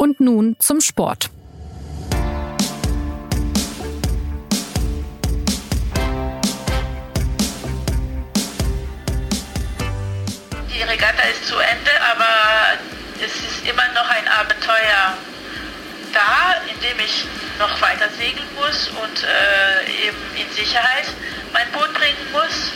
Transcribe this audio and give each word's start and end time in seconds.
Und 0.00 0.20
nun 0.20 0.54
zum 0.60 0.80
Sport. 0.80 1.28
Die 10.72 10.82
Regatta 10.82 11.22
ist 11.28 11.48
zu 11.48 11.56
Ende, 11.56 11.90
aber 12.12 12.78
es 13.26 13.34
ist 13.34 13.68
immer 13.68 13.88
noch 13.92 14.08
ein 14.08 14.28
Abenteuer 14.28 15.18
da, 16.14 16.54
in 16.72 16.80
dem 16.80 17.04
ich 17.04 17.24
noch 17.58 17.80
weiter 17.80 18.08
segeln 18.16 18.46
muss 18.54 18.88
und 19.02 19.24
äh, 19.24 20.06
eben 20.06 20.16
in 20.36 20.48
Sicherheit 20.54 21.06
mein 21.52 21.68
Boot 21.72 21.92
bringen 21.94 22.30
muss. 22.30 22.70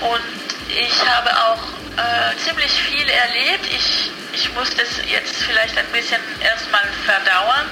Und 0.00 0.78
ich 0.78 1.08
habe 1.08 1.30
auch 1.30 1.81
äh, 1.96 2.36
ziemlich 2.38 2.72
viel 2.72 3.08
erlebt. 3.08 3.66
Ich, 3.70 4.10
ich 4.32 4.52
muss 4.54 4.70
das 4.70 4.88
jetzt 5.10 5.36
vielleicht 5.36 5.76
ein 5.76 5.86
bisschen 5.92 6.20
erstmal 6.40 6.84
verdauern. 7.04 7.70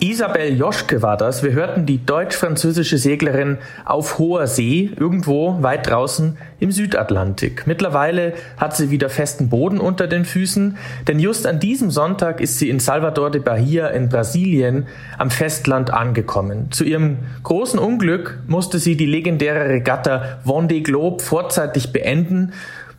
Isabel 0.00 0.56
Joschke 0.56 1.02
war 1.02 1.16
das. 1.16 1.42
Wir 1.42 1.52
hörten 1.52 1.84
die 1.84 2.04
deutsch-französische 2.04 2.98
Seglerin 2.98 3.58
auf 3.84 4.18
hoher 4.18 4.46
See, 4.46 4.90
irgendwo 4.96 5.60
weit 5.60 5.88
draußen 5.88 6.36
im 6.60 6.70
Südatlantik. 6.70 7.66
Mittlerweile 7.66 8.34
hat 8.58 8.76
sie 8.76 8.90
wieder 8.90 9.10
festen 9.10 9.48
Boden 9.48 9.80
unter 9.80 10.06
den 10.06 10.24
Füßen, 10.24 10.76
denn 11.08 11.18
just 11.18 11.48
an 11.48 11.58
diesem 11.58 11.90
Sonntag 11.90 12.40
ist 12.40 12.60
sie 12.60 12.70
in 12.70 12.78
Salvador 12.78 13.32
de 13.32 13.40
Bahia 13.40 13.88
in 13.88 14.08
Brasilien 14.08 14.86
am 15.18 15.30
Festland 15.30 15.92
angekommen. 15.92 16.70
Zu 16.70 16.84
ihrem 16.84 17.18
großen 17.42 17.80
Unglück 17.80 18.38
musste 18.46 18.78
sie 18.78 18.96
die 18.96 19.06
legendäre 19.06 19.68
Regatta 19.68 20.38
Vendée 20.44 20.82
Globe 20.82 21.22
vorzeitig 21.24 21.92
beenden 21.92 22.52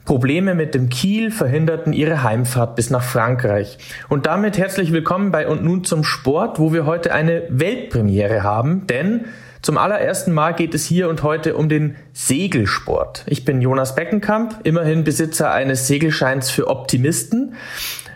Probleme 0.09 0.55
mit 0.55 0.73
dem 0.73 0.89
Kiel 0.89 1.29
verhinderten 1.29 1.93
ihre 1.93 2.23
Heimfahrt 2.23 2.75
bis 2.75 2.89
nach 2.89 3.03
Frankreich. 3.03 3.77
Und 4.07 4.25
damit 4.25 4.57
herzlich 4.57 4.91
willkommen 4.91 5.29
bei 5.29 5.47
Und 5.47 5.63
nun 5.63 5.83
zum 5.83 6.03
Sport, 6.03 6.57
wo 6.57 6.73
wir 6.73 6.87
heute 6.87 7.13
eine 7.13 7.43
Weltpremiere 7.49 8.41
haben, 8.41 8.87
denn 8.87 9.25
zum 9.61 9.77
allerersten 9.77 10.33
Mal 10.33 10.55
geht 10.55 10.73
es 10.73 10.83
hier 10.83 11.09
und 11.09 11.21
heute 11.21 11.55
um 11.55 11.69
den 11.69 11.95
Segelsport. 12.13 13.23
Ich 13.27 13.45
bin 13.45 13.61
Jonas 13.61 13.93
Beckenkamp, 13.93 14.61
immerhin 14.63 15.03
Besitzer 15.03 15.51
eines 15.51 15.85
Segelscheins 15.85 16.49
für 16.49 16.69
Optimisten. 16.69 17.53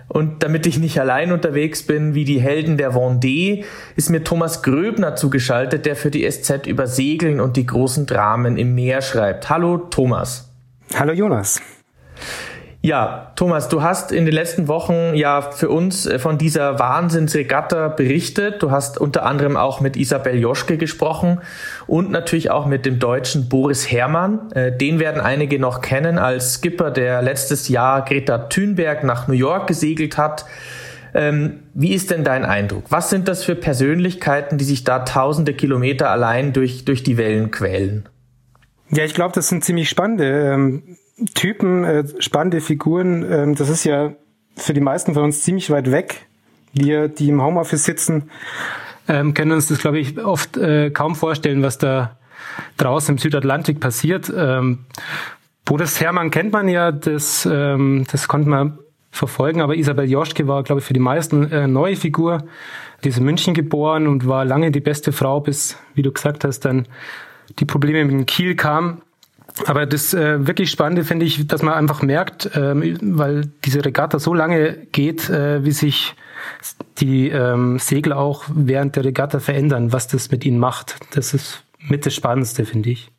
Und 0.07 0.41
damit 0.41 0.65
ich 0.65 0.79
nicht 0.79 0.99
allein 0.99 1.31
unterwegs 1.31 1.83
bin 1.83 2.15
wie 2.15 2.25
die 2.25 2.41
Helden 2.41 2.77
der 2.77 2.93
Vendée, 2.93 3.65
ist 3.95 4.09
mir 4.09 4.23
Thomas 4.23 4.63
Gröbner 4.63 5.15
zugeschaltet, 5.15 5.85
der 5.85 5.95
für 5.95 6.09
die 6.09 6.27
SZ 6.27 6.65
über 6.65 6.87
Segeln 6.87 7.39
und 7.39 7.55
die 7.55 7.67
großen 7.67 8.07
Dramen 8.07 8.57
im 8.57 8.73
Meer 8.73 9.03
schreibt. 9.03 9.51
Hallo 9.51 9.77
Thomas. 9.77 10.49
Hallo 10.95 11.13
Jonas. 11.13 11.61
Ja, 12.85 13.31
Thomas, 13.37 13.69
du 13.69 13.81
hast 13.81 14.11
in 14.11 14.25
den 14.25 14.33
letzten 14.33 14.67
Wochen 14.67 15.13
ja 15.15 15.41
für 15.41 15.69
uns 15.69 16.05
äh, 16.05 16.19
von 16.19 16.37
dieser 16.37 16.79
Wahnsinnsregatta 16.79 17.87
berichtet. 17.87 18.61
Du 18.61 18.71
hast 18.71 18.99
unter 18.99 19.25
anderem 19.25 19.55
auch 19.55 19.79
mit 19.79 19.95
Isabel 19.95 20.37
Joschke 20.37 20.77
gesprochen 20.77 21.39
und 21.87 22.11
natürlich 22.11 22.51
auch 22.51 22.65
mit 22.65 22.85
dem 22.85 22.99
deutschen 22.99 23.47
Boris 23.47 23.89
Herrmann. 23.89 24.51
Äh, 24.51 24.75
den 24.75 24.99
werden 24.99 25.21
einige 25.21 25.59
noch 25.59 25.79
kennen 25.79 26.19
als 26.19 26.55
Skipper, 26.55 26.91
der 26.91 27.21
letztes 27.21 27.69
Jahr 27.69 28.03
Greta 28.03 28.37
Thunberg 28.37 29.05
nach 29.05 29.29
New 29.29 29.33
York 29.33 29.67
gesegelt 29.67 30.17
hat. 30.17 30.43
Ähm, 31.13 31.61
wie 31.73 31.93
ist 31.93 32.11
denn 32.11 32.25
dein 32.25 32.43
Eindruck? 32.43 32.83
Was 32.89 33.09
sind 33.09 33.29
das 33.29 33.45
für 33.45 33.55
Persönlichkeiten, 33.55 34.57
die 34.57 34.65
sich 34.65 34.83
da 34.83 34.99
tausende 34.99 35.53
Kilometer 35.53 36.09
allein 36.09 36.51
durch, 36.51 36.83
durch 36.83 37.01
die 37.01 37.15
Wellen 37.15 37.49
quälen? 37.49 38.09
Ja, 38.95 39.05
ich 39.05 39.15
glaube, 39.15 39.33
das 39.33 39.47
sind 39.47 39.63
ziemlich 39.63 39.89
spannende 39.89 40.53
ähm, 40.53 40.97
Typen, 41.33 41.83
äh, 41.83 42.03
spannende 42.19 42.61
Figuren. 42.61 43.25
Ähm, 43.31 43.55
das 43.55 43.69
ist 43.69 43.85
ja 43.85 44.13
für 44.55 44.73
die 44.73 44.81
meisten 44.81 45.15
von 45.15 45.23
uns 45.23 45.41
ziemlich 45.41 45.71
weit 45.71 45.89
weg. 45.89 46.27
Wir, 46.73 47.07
die 47.07 47.29
im 47.29 47.41
Homeoffice 47.41 47.85
sitzen, 47.85 48.29
ähm, 49.07 49.33
können 49.33 49.51
uns 49.51 49.67
das, 49.67 49.79
glaube 49.79 49.99
ich, 49.99 50.23
oft 50.23 50.57
äh, 50.57 50.91
kaum 50.91 51.15
vorstellen, 51.15 51.63
was 51.63 51.77
da 51.77 52.17
draußen 52.77 53.15
im 53.15 53.17
Südatlantik 53.17 53.79
passiert. 53.79 54.31
Ähm, 54.35 54.85
Boris 55.65 55.99
Herrmann 55.99 56.29
kennt 56.29 56.51
man 56.51 56.67
ja, 56.67 56.91
das, 56.91 57.47
ähm, 57.51 58.05
das 58.11 58.27
konnte 58.27 58.49
man 58.49 58.77
verfolgen, 59.11 59.61
aber 59.61 59.75
Isabel 59.75 60.09
Joschke 60.09 60.47
war, 60.47 60.63
glaube 60.63 60.81
ich, 60.81 60.85
für 60.85 60.93
die 60.93 60.99
meisten 60.99 61.51
äh, 61.51 61.67
neue 61.67 61.95
Figur. 61.95 62.43
Die 63.03 63.09
ist 63.09 63.17
in 63.17 63.25
München 63.25 63.53
geboren 63.53 64.07
und 64.07 64.27
war 64.27 64.45
lange 64.45 64.71
die 64.71 64.81
beste 64.81 65.11
Frau, 65.11 65.39
bis, 65.39 65.77
wie 65.95 66.01
du 66.03 66.11
gesagt 66.11 66.43
hast, 66.43 66.61
dann 66.61 66.87
die 67.59 67.65
Probleme 67.65 68.03
mit 68.05 68.13
dem 68.13 68.25
Kiel 68.25 68.55
kamen. 68.55 69.01
Aber 69.65 69.85
das 69.85 70.13
äh, 70.13 70.47
wirklich 70.47 70.71
Spannende 70.71 71.03
finde 71.03 71.25
ich, 71.25 71.45
dass 71.45 71.61
man 71.61 71.75
einfach 71.75 72.01
merkt, 72.01 72.49
ähm, 72.55 72.97
weil 73.01 73.51
diese 73.63 73.85
Regatta 73.85 74.17
so 74.17 74.33
lange 74.33 74.73
geht, 74.91 75.29
äh, 75.29 75.63
wie 75.63 75.71
sich 75.71 76.15
die 76.97 77.29
ähm, 77.29 77.77
Segel 77.77 78.13
auch 78.13 78.45
während 78.47 78.95
der 78.95 79.05
Regatta 79.05 79.39
verändern, 79.39 79.93
was 79.93 80.07
das 80.07 80.31
mit 80.31 80.43
ihnen 80.43 80.57
macht. 80.57 80.95
Das 81.13 81.33
ist 81.33 81.63
mit 81.79 82.05
das 82.05 82.15
Spannendste, 82.15 82.65
finde 82.65 82.89
ich. 82.89 83.12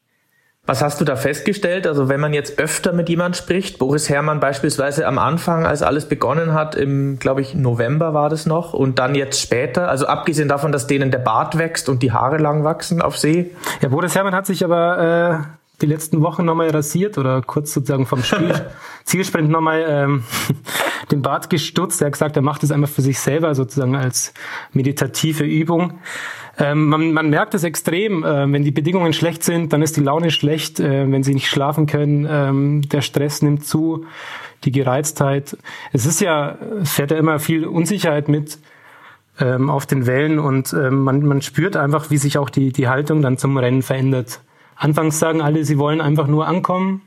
Was 0.66 0.82
hast 0.82 0.98
du 0.98 1.04
da 1.04 1.16
festgestellt? 1.16 1.86
Also 1.86 2.08
wenn 2.08 2.20
man 2.20 2.32
jetzt 2.32 2.58
öfter 2.58 2.94
mit 2.94 3.10
jemand 3.10 3.36
spricht, 3.36 3.78
Boris 3.78 4.08
Herrmann 4.08 4.40
beispielsweise 4.40 5.06
am 5.06 5.18
Anfang, 5.18 5.66
als 5.66 5.82
alles 5.82 6.08
begonnen 6.08 6.54
hat, 6.54 6.74
im, 6.74 7.18
glaube 7.18 7.42
ich, 7.42 7.54
November 7.54 8.14
war 8.14 8.30
das 8.30 8.46
noch, 8.46 8.72
und 8.72 8.98
dann 8.98 9.14
jetzt 9.14 9.40
später, 9.42 9.90
also 9.90 10.06
abgesehen 10.06 10.48
davon, 10.48 10.72
dass 10.72 10.86
denen 10.86 11.10
der 11.10 11.18
Bart 11.18 11.58
wächst 11.58 11.90
und 11.90 12.02
die 12.02 12.12
Haare 12.12 12.38
lang 12.38 12.64
wachsen 12.64 13.02
auf 13.02 13.18
See? 13.18 13.50
Ja, 13.82 13.90
Boris 13.90 14.14
Herrmann 14.14 14.34
hat 14.34 14.46
sich 14.46 14.64
aber 14.64 15.42
äh, 15.42 15.64
die 15.82 15.86
letzten 15.86 16.22
Wochen 16.22 16.46
nochmal 16.46 16.70
rasiert 16.70 17.18
oder 17.18 17.42
kurz 17.42 17.74
sozusagen 17.74 18.06
vom 18.06 18.22
Spiel, 18.22 18.54
Zielsprint 19.04 19.50
nochmal 19.50 19.84
ähm, 19.86 20.24
den 21.10 21.20
Bart 21.20 21.50
gestutzt. 21.50 22.00
Er 22.00 22.06
hat 22.06 22.12
gesagt, 22.12 22.36
er 22.36 22.42
macht 22.42 22.62
es 22.62 22.72
einfach 22.72 22.88
für 22.88 23.02
sich 23.02 23.20
selber 23.20 23.54
sozusagen 23.54 23.96
als 23.96 24.32
meditative 24.72 25.44
Übung. 25.44 25.98
Ähm, 26.58 26.86
man, 26.86 27.12
man 27.12 27.30
merkt 27.30 27.54
es 27.54 27.64
extrem, 27.64 28.24
äh, 28.24 28.50
wenn 28.52 28.62
die 28.62 28.70
Bedingungen 28.70 29.12
schlecht 29.12 29.42
sind, 29.42 29.72
dann 29.72 29.82
ist 29.82 29.96
die 29.96 30.02
Laune 30.02 30.30
schlecht, 30.30 30.78
äh, 30.78 31.10
wenn 31.10 31.22
sie 31.22 31.34
nicht 31.34 31.48
schlafen 31.48 31.86
können, 31.86 32.26
ähm, 32.30 32.82
der 32.82 33.00
Stress 33.00 33.42
nimmt 33.42 33.66
zu, 33.66 34.06
die 34.64 34.72
Gereiztheit. 34.72 35.56
Es 35.92 36.06
ist 36.06 36.20
ja, 36.20 36.56
es 36.80 36.92
fährt 36.92 37.10
ja 37.10 37.16
immer 37.16 37.38
viel 37.38 37.66
Unsicherheit 37.66 38.28
mit 38.28 38.58
ähm, 39.40 39.68
auf 39.68 39.86
den 39.86 40.06
Wellen 40.06 40.38
und 40.38 40.72
ähm, 40.72 41.00
man, 41.02 41.26
man 41.26 41.42
spürt 41.42 41.76
einfach, 41.76 42.10
wie 42.10 42.18
sich 42.18 42.38
auch 42.38 42.50
die, 42.50 42.72
die 42.72 42.88
Haltung 42.88 43.20
dann 43.20 43.36
zum 43.36 43.56
Rennen 43.56 43.82
verändert. 43.82 44.40
Anfangs 44.76 45.18
sagen 45.18 45.40
alle, 45.40 45.64
sie 45.64 45.78
wollen 45.78 46.00
einfach 46.00 46.28
nur 46.28 46.46
ankommen 46.46 47.02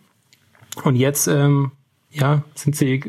und 0.83 0.95
jetzt 0.95 1.27
ähm, 1.27 1.71
ja, 2.11 2.43
sind 2.55 2.75
sie 2.75 2.99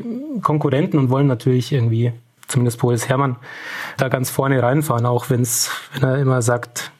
Konkurrenten 0.41 0.97
und 0.97 1.09
wollen 1.09 1.27
natürlich 1.27 1.71
irgendwie 1.71 2.13
zumindest 2.49 2.79
Boris 2.79 3.07
Herrmann, 3.07 3.37
da 3.97 4.09
ganz 4.09 4.29
vorne 4.29 4.61
reinfahren, 4.61 5.05
auch 5.05 5.29
wenn's, 5.29 5.71
wenn 5.93 6.09
er 6.09 6.17
immer 6.17 6.41
sagt, 6.41 6.91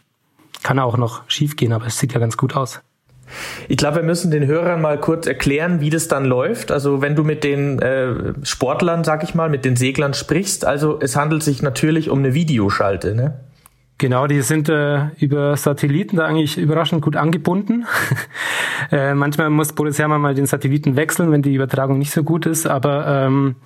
kann 0.63 0.79
auch 0.79 0.95
noch 0.95 1.23
schief 1.27 1.57
gehen, 1.57 1.73
aber 1.73 1.87
es 1.87 1.99
sieht 1.99 2.13
ja 2.13 2.19
ganz 2.19 2.37
gut 2.37 2.55
aus. 2.55 2.79
Ich 3.67 3.77
glaube, 3.77 3.97
wir 3.97 4.03
müssen 4.03 4.31
den 4.31 4.47
Hörern 4.47 4.81
mal 4.81 4.99
kurz 4.99 5.27
erklären, 5.27 5.81
wie 5.81 5.89
das 5.89 6.07
dann 6.07 6.25
läuft. 6.25 6.71
Also 6.71 7.01
wenn 7.01 7.15
du 7.15 7.23
mit 7.23 7.43
den 7.43 7.79
äh, 7.79 8.33
Sportlern, 8.43 9.03
sag 9.03 9.23
ich 9.23 9.35
mal, 9.35 9.49
mit 9.49 9.65
den 9.65 9.75
Seglern 9.75 10.13
sprichst, 10.13 10.65
also 10.65 10.99
es 10.99 11.15
handelt 11.15 11.43
sich 11.43 11.61
natürlich 11.61 12.09
um 12.09 12.19
eine 12.19 12.33
Videoschalte, 12.33 13.13
ne? 13.13 13.39
Genau, 13.99 14.27
die 14.27 14.41
sind 14.41 14.69
äh, 14.69 15.09
über 15.19 15.57
Satelliten 15.57 16.15
da 16.15 16.25
eigentlich 16.25 16.57
überraschend 16.57 17.01
gut 17.01 17.17
angebunden. 17.17 17.85
äh, 18.93 19.13
manchmal 19.13 19.49
muss 19.49 19.73
Boris 19.73 19.99
Herrmann 19.99 20.21
mal 20.21 20.33
den 20.33 20.45
Satelliten 20.45 20.95
wechseln, 20.95 21.33
wenn 21.33 21.41
die 21.41 21.53
Übertragung 21.53 21.99
nicht 21.99 22.11
so 22.11 22.23
gut 22.23 22.45
ist. 22.45 22.65
Aber 22.65 23.05
ähm, 23.05 23.57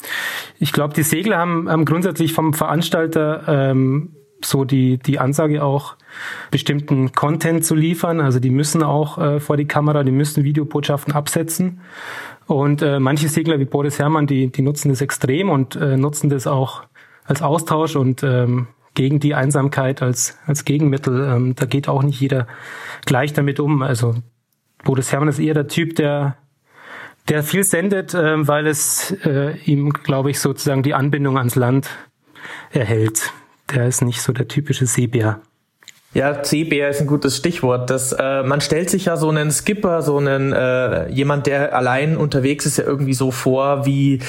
ich 0.58 0.74
glaube, 0.74 0.96
die 0.96 1.04
Segler 1.04 1.38
haben, 1.38 1.70
haben 1.70 1.86
grundsätzlich 1.86 2.34
vom 2.34 2.56
Veranstalter 2.56 3.44
ähm, 3.48 4.16
so 4.44 4.66
die, 4.66 4.98
die 4.98 5.20
Ansage 5.20 5.64
auch, 5.64 5.98
bestimmten 6.50 7.12
Content 7.12 7.64
zu 7.64 7.76
liefern. 7.76 8.20
Also 8.20 8.40
die 8.40 8.50
müssen 8.50 8.82
auch 8.82 9.20
äh, 9.20 9.40
vor 9.40 9.56
die 9.56 9.68
Kamera, 9.68 10.04
die 10.04 10.12
müssen 10.12 10.44
Videobotschaften 10.44 11.14
absetzen. 11.14 11.82
Und 12.48 12.82
äh, 12.82 13.00
manche 13.00 13.28
Segler 13.28 13.60
wie 13.60 13.66
Boris 13.66 14.00
Herrmann, 14.00 14.26
die, 14.26 14.52
die 14.52 14.63
nutzen 14.63 14.90
das 14.90 15.02
extrem 15.02 15.52
und 15.52 15.75
äh, 15.75 15.96
nutzen 15.96 16.31
das 16.31 16.48
auch 16.48 16.86
als 17.24 17.44
Austausch 17.44 17.96
und 17.96 18.24
ähm, 18.24 18.68
gegen 18.94 19.19
die 19.19 19.36
Einsamkeit 19.36 20.01
als, 20.01 20.38
als 20.45 20.66
Gegenmittel. 20.66 21.28
Ähm, 21.28 21.56
da 21.56 21.66
geht 21.66 21.88
auch 21.88 22.04
nicht 22.04 22.19
jeder 22.19 22.48
gleich 23.06 23.34
damit 23.34 23.60
um. 23.60 23.81
Also 23.81 24.16
Boris 24.84 25.12
Herrmann 25.12 25.30
ist 25.30 25.40
eher 25.40 25.54
der 25.54 25.68
Typ, 25.68 25.95
der 25.95 26.38
der 27.30 27.44
viel 27.44 27.63
sendet, 27.63 28.13
äh, 28.13 28.48
weil 28.48 28.68
es 28.68 29.12
äh, 29.25 29.57
ihm, 29.66 29.92
glaube 29.92 30.31
ich, 30.31 30.40
sozusagen 30.40 30.84
die 30.84 30.94
Anbindung 30.94 31.38
ans 31.38 31.56
Land 31.56 31.90
erhält. 32.72 33.31
Der 33.74 33.88
ist 33.88 34.01
nicht 34.01 34.22
so 34.22 34.34
der 34.34 34.48
typische 34.48 34.86
Seebär. 34.86 35.40
Ja, 36.13 36.44
C-Bär 36.44 36.90
ist 36.90 37.01
ein 37.01 37.07
gutes 37.07 37.38
Stichwort. 37.38 37.90
Das, 37.90 38.12
äh, 38.12 38.44
man 38.44 38.62
stellt 38.62 38.90
sich 38.90 39.06
ja 39.06 39.18
so 39.18 39.30
einen 39.30 39.51
Skipper, 39.51 40.04
so 40.04 40.18
einen 40.18 40.54
äh, 40.54 41.10
jemand, 41.10 41.48
der 41.48 41.75
allein 41.75 42.18
unterwegs 42.18 42.68
ist, 42.68 42.78
ja 42.78 42.84
irgendwie 42.84 43.16
so 43.16 43.31
vor 43.31 43.88
wie 43.88 44.19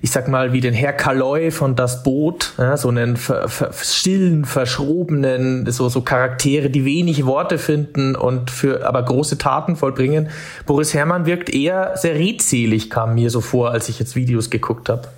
ich 0.00 0.10
sag 0.10 0.28
mal, 0.28 0.52
wie 0.52 0.60
den 0.60 0.74
Herr 0.74 0.92
Kaloy 0.92 1.50
von 1.50 1.74
Das 1.74 2.02
Boot, 2.02 2.52
ja, 2.58 2.76
so 2.76 2.88
einen 2.88 3.16
ver, 3.16 3.48
ver, 3.48 3.72
stillen, 3.72 4.44
verschrobenen, 4.44 5.70
so, 5.70 5.88
so 5.88 6.02
Charaktere, 6.02 6.70
die 6.70 6.84
wenig 6.84 7.26
Worte 7.26 7.58
finden 7.58 8.14
und 8.14 8.50
für 8.50 8.86
aber 8.86 9.02
große 9.02 9.38
Taten 9.38 9.76
vollbringen. 9.76 10.28
Boris 10.66 10.94
Herrmann 10.94 11.26
wirkt 11.26 11.50
eher 11.50 11.96
sehr 11.96 12.14
redselig, 12.14 12.90
kam 12.90 13.14
mir 13.14 13.30
so 13.30 13.40
vor, 13.40 13.70
als 13.70 13.88
ich 13.88 13.98
jetzt 13.98 14.14
Videos 14.16 14.50
geguckt 14.50 14.88
habe. 14.88 15.08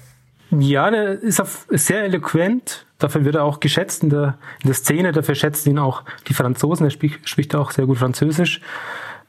Ja, 0.51 0.91
der 0.91 1.23
ist, 1.23 1.43
sehr 1.69 2.05
eloquent. 2.05 2.87
Dafür 2.99 3.25
wird 3.25 3.37
er 3.37 3.45
auch 3.45 3.61
geschätzt 3.61 4.03
in 4.03 4.11
der, 4.11 4.37
in 4.63 4.67
der 4.67 4.75
Szene. 4.75 5.13
Dafür 5.13 5.35
schätzen 5.35 5.71
ihn 5.71 5.79
auch 5.79 6.03
die 6.29 6.35
Franzosen. 6.35 6.87
Er 6.87 6.91
spricht, 6.91 7.29
spricht 7.29 7.55
auch 7.55 7.71
sehr 7.71 7.87
gut 7.87 7.99
Französisch. 7.99 8.61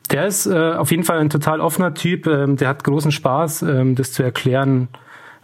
Der 0.10 0.26
ist 0.26 0.46
äh, 0.48 0.74
auf 0.74 0.92
jeden 0.92 1.04
Fall 1.04 1.20
ein 1.20 1.30
total 1.30 1.62
offener 1.62 1.94
Typ. 1.94 2.26
Ähm, 2.28 2.58
der 2.58 2.68
hat 2.68 2.84
großen 2.84 3.12
Spaß, 3.12 3.62
ähm, 3.62 3.96
das 3.96 4.12
zu 4.12 4.24
erklären, 4.24 4.90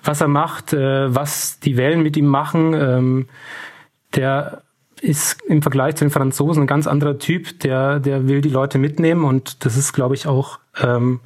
was 0.08 0.22
er 0.22 0.28
macht, 0.28 0.74
äh, 0.74 1.14
was 1.14 1.60
die 1.60 1.78
Wellen 1.78 2.02
mit 2.02 2.18
ihm 2.18 2.28
machen. 2.28 2.74
Ähm, 2.74 3.28
der 4.16 4.64
ist 5.02 5.42
im 5.44 5.62
Vergleich 5.62 5.96
zu 5.96 6.06
den 6.06 6.12
Franzosen 6.12 6.64
ein 6.64 6.68
ganz 6.68 6.88
anderer 6.88 7.20
Typ. 7.20 7.60
Der, 7.60 8.00
der 8.00 8.28
will 8.28 8.42
die 8.42 8.50
Leute 8.50 8.80
mitnehmen 8.80 9.26
und 9.26 9.64
das 9.66 9.78
ist, 9.78 9.94
glaube 9.94 10.16
ich, 10.16 10.28
auch 10.28 10.60
ähm, 10.82 11.20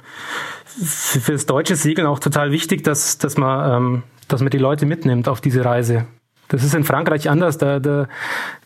für 0.64 1.32
das 1.32 1.46
deutsche 1.46 1.76
Segeln 1.76 2.06
auch 2.06 2.18
total 2.18 2.50
wichtig, 2.50 2.84
dass, 2.84 3.18
dass 3.18 3.38
man 3.38 3.72
ähm, 3.72 4.02
dass 4.28 4.40
man 4.40 4.50
die 4.50 4.58
Leute 4.58 4.86
mitnimmt 4.86 5.28
auf 5.28 5.40
diese 5.40 5.64
Reise. 5.64 6.06
Das 6.48 6.64
ist 6.64 6.74
in 6.74 6.84
Frankreich 6.84 7.30
anders. 7.30 7.58
Da, 7.58 7.78
da, 7.78 8.08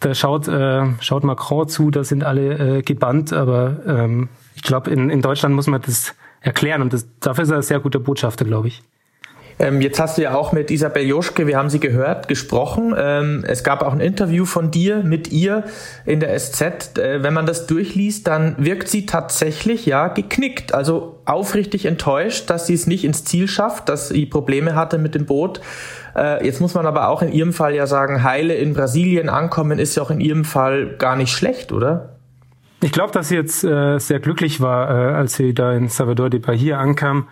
da 0.00 0.14
schaut, 0.14 0.48
äh, 0.48 0.84
schaut 1.00 1.24
Macron 1.24 1.68
zu, 1.68 1.90
da 1.90 2.04
sind 2.04 2.24
alle 2.24 2.78
äh, 2.78 2.82
gebannt. 2.82 3.32
Aber 3.32 3.76
ähm, 3.86 4.28
ich 4.54 4.62
glaube, 4.62 4.90
in, 4.90 5.10
in 5.10 5.22
Deutschland 5.22 5.54
muss 5.54 5.66
man 5.66 5.82
das 5.82 6.14
erklären. 6.40 6.82
Und 6.82 6.92
das, 6.92 7.06
dafür 7.20 7.44
ist 7.44 7.50
er 7.50 7.56
ein 7.56 7.62
sehr 7.62 7.80
guter 7.80 8.00
Botschafter, 8.00 8.44
glaube 8.44 8.68
ich. 8.68 8.82
Ähm, 9.58 9.80
jetzt 9.80 9.98
hast 9.98 10.18
du 10.18 10.22
ja 10.22 10.34
auch 10.34 10.52
mit 10.52 10.70
Isabel 10.70 11.04
Joschke, 11.04 11.46
wir 11.46 11.56
haben 11.56 11.70
sie 11.70 11.80
gehört, 11.80 12.28
gesprochen. 12.28 12.94
Ähm, 12.96 13.42
es 13.46 13.64
gab 13.64 13.82
auch 13.82 13.92
ein 13.92 14.00
Interview 14.00 14.44
von 14.44 14.70
dir 14.70 14.98
mit 14.98 15.32
ihr 15.32 15.64
in 16.04 16.20
der 16.20 16.38
SZ. 16.38 16.98
Äh, 16.98 17.22
wenn 17.22 17.32
man 17.32 17.46
das 17.46 17.66
durchliest, 17.66 18.26
dann 18.26 18.56
wirkt 18.58 18.88
sie 18.88 19.06
tatsächlich 19.06 19.86
ja 19.86 20.08
geknickt, 20.08 20.74
also 20.74 21.20
aufrichtig 21.24 21.86
enttäuscht, 21.86 22.50
dass 22.50 22.66
sie 22.66 22.74
es 22.74 22.86
nicht 22.86 23.04
ins 23.04 23.24
Ziel 23.24 23.48
schafft, 23.48 23.88
dass 23.88 24.10
sie 24.10 24.26
Probleme 24.26 24.74
hatte 24.74 24.98
mit 24.98 25.14
dem 25.14 25.24
Boot. 25.24 25.62
Äh, 26.14 26.44
jetzt 26.44 26.60
muss 26.60 26.74
man 26.74 26.84
aber 26.84 27.08
auch 27.08 27.22
in 27.22 27.32
ihrem 27.32 27.54
Fall 27.54 27.74
ja 27.74 27.86
sagen, 27.86 28.22
heile 28.22 28.54
in 28.54 28.74
Brasilien 28.74 29.30
ankommen 29.30 29.78
ist 29.78 29.96
ja 29.96 30.02
auch 30.02 30.10
in 30.10 30.20
ihrem 30.20 30.44
Fall 30.44 30.96
gar 30.98 31.16
nicht 31.16 31.32
schlecht, 31.32 31.72
oder? 31.72 32.16
Ich 32.82 32.92
glaube, 32.92 33.12
dass 33.12 33.28
sie 33.28 33.36
jetzt 33.36 33.64
äh, 33.64 33.98
sehr 33.98 34.20
glücklich 34.20 34.60
war, 34.60 34.90
äh, 34.90 35.14
als 35.14 35.34
sie 35.36 35.54
da 35.54 35.72
in 35.72 35.88
Salvador 35.88 36.28
de 36.28 36.40
Bahia 36.40 36.78
ankam. 36.78 37.26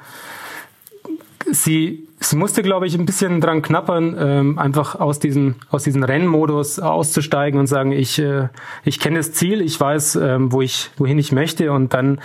Sie 1.55 2.09
sie 2.21 2.37
musste, 2.37 2.63
glaube 2.63 2.87
ich, 2.87 2.95
ein 2.95 3.07
bisschen 3.07 3.41
dran 3.41 3.63
knappern, 3.63 4.17
ähm, 4.19 4.59
einfach 4.59 4.99
aus 4.99 5.19
diesem 5.19 5.57
aus 5.71 5.85
diesem 5.85 6.03
Rennmodus 6.03 6.79
auszusteigen 6.79 7.59
und 7.61 7.67
sagen, 7.67 7.93
ich 7.93 8.19
äh, 8.19 8.49
ich 8.85 9.01
kenne 9.01 9.19
das 9.19 9.33
Ziel, 9.33 9.61
ich 9.61 9.79
weiß, 9.79 10.17
ähm, 10.17 10.53
wo 10.53 10.63
ich 10.63 10.91
wohin 10.97 11.19
ich 11.19 11.33
möchte 11.33 11.73
und 11.73 11.95
dann 11.95 12.21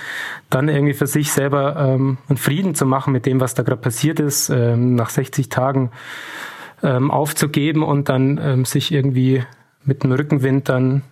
dann 0.50 0.70
irgendwie 0.70 0.94
für 0.94 1.08
sich 1.08 1.32
selber 1.32 1.76
ähm, 1.78 2.18
einen 2.28 2.38
Frieden 2.38 2.76
zu 2.76 2.86
machen 2.86 3.14
mit 3.14 3.26
dem, 3.26 3.40
was 3.40 3.54
da 3.54 3.64
gerade 3.64 3.82
passiert 3.82 4.20
ist, 4.20 4.50
ähm, 4.50 4.96
nach 4.96 5.10
60 5.10 5.50
Tagen 5.50 5.92
ähm, 6.84 7.12
aufzugeben 7.12 7.84
und 7.84 8.10
dann 8.10 8.40
ähm, 8.42 8.66
sich 8.66 8.92
irgendwie 8.92 9.44
mit 9.84 10.04
dem 10.04 10.12
Rückenwind 10.12 10.70
dann 10.70 11.04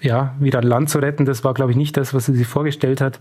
ja 0.00 0.34
wieder 0.40 0.62
Land 0.62 0.90
zu 0.90 0.98
retten. 0.98 1.24
Das 1.24 1.44
war, 1.44 1.54
glaube 1.54 1.72
ich, 1.72 1.76
nicht 1.76 1.96
das, 1.96 2.14
was 2.14 2.26
sie 2.26 2.34
sich 2.34 2.46
vorgestellt 2.46 3.00
hat. 3.00 3.20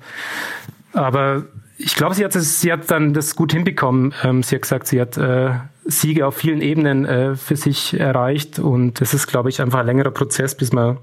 Aber 0.94 1.46
ich 1.82 1.96
glaube, 1.96 2.14
sie 2.14 2.26
hat 2.26 2.36
es, 2.36 2.60
sie 2.60 2.72
hat 2.72 2.92
dann 2.92 3.14
das 3.14 3.36
gut 3.36 3.54
hinbekommen. 3.54 4.14
Ähm, 4.24 4.44
sie 4.44 4.56
hat 4.56 4.64
gesagt, 4.64 4.88
sie 4.88 5.00
hat 5.00 5.18
äh, 5.18 5.52
Siege 5.86 6.28
auf 6.28 6.36
vielen 6.36 6.62
Ebenen 6.62 7.06
äh, 7.06 7.36
für 7.36 7.56
sich 7.56 7.98
erreicht 7.98 8.60
und 8.60 9.02
es 9.02 9.14
ist, 9.14 9.28
glaube 9.28 9.50
ich, 9.50 9.62
einfach 9.62 9.80
ein 9.80 9.86
längerer 9.86 10.12
Prozess, 10.12 10.56
bis 10.56 10.74
man 10.74 10.98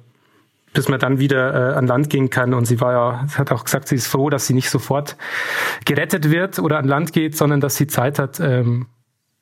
bis 0.75 0.89
man 0.89 1.01
dann 1.01 1.19
wieder 1.19 1.73
äh, 1.73 1.75
an 1.75 1.87
Land 1.87 2.11
gehen 2.11 2.29
kann. 2.29 2.53
Und 2.53 2.67
sie 2.67 2.83
war 2.83 2.93
ja, 2.93 3.27
hat 3.39 3.51
auch 3.51 3.65
gesagt, 3.65 3.89
sie 3.89 3.95
ist 3.95 4.09
froh, 4.09 4.29
dass 4.29 4.47
sie 4.47 4.53
nicht 4.53 4.69
sofort 4.69 5.17
gerettet 5.87 6.31
wird 6.31 6.59
oder 6.59 6.77
an 6.77 6.87
Land 6.87 7.15
geht, 7.15 7.35
sondern 7.35 7.63
dass 7.63 7.77
sie 7.77 7.87
Zeit 7.87 8.19
hat, 8.19 8.41
ähm, 8.41 8.87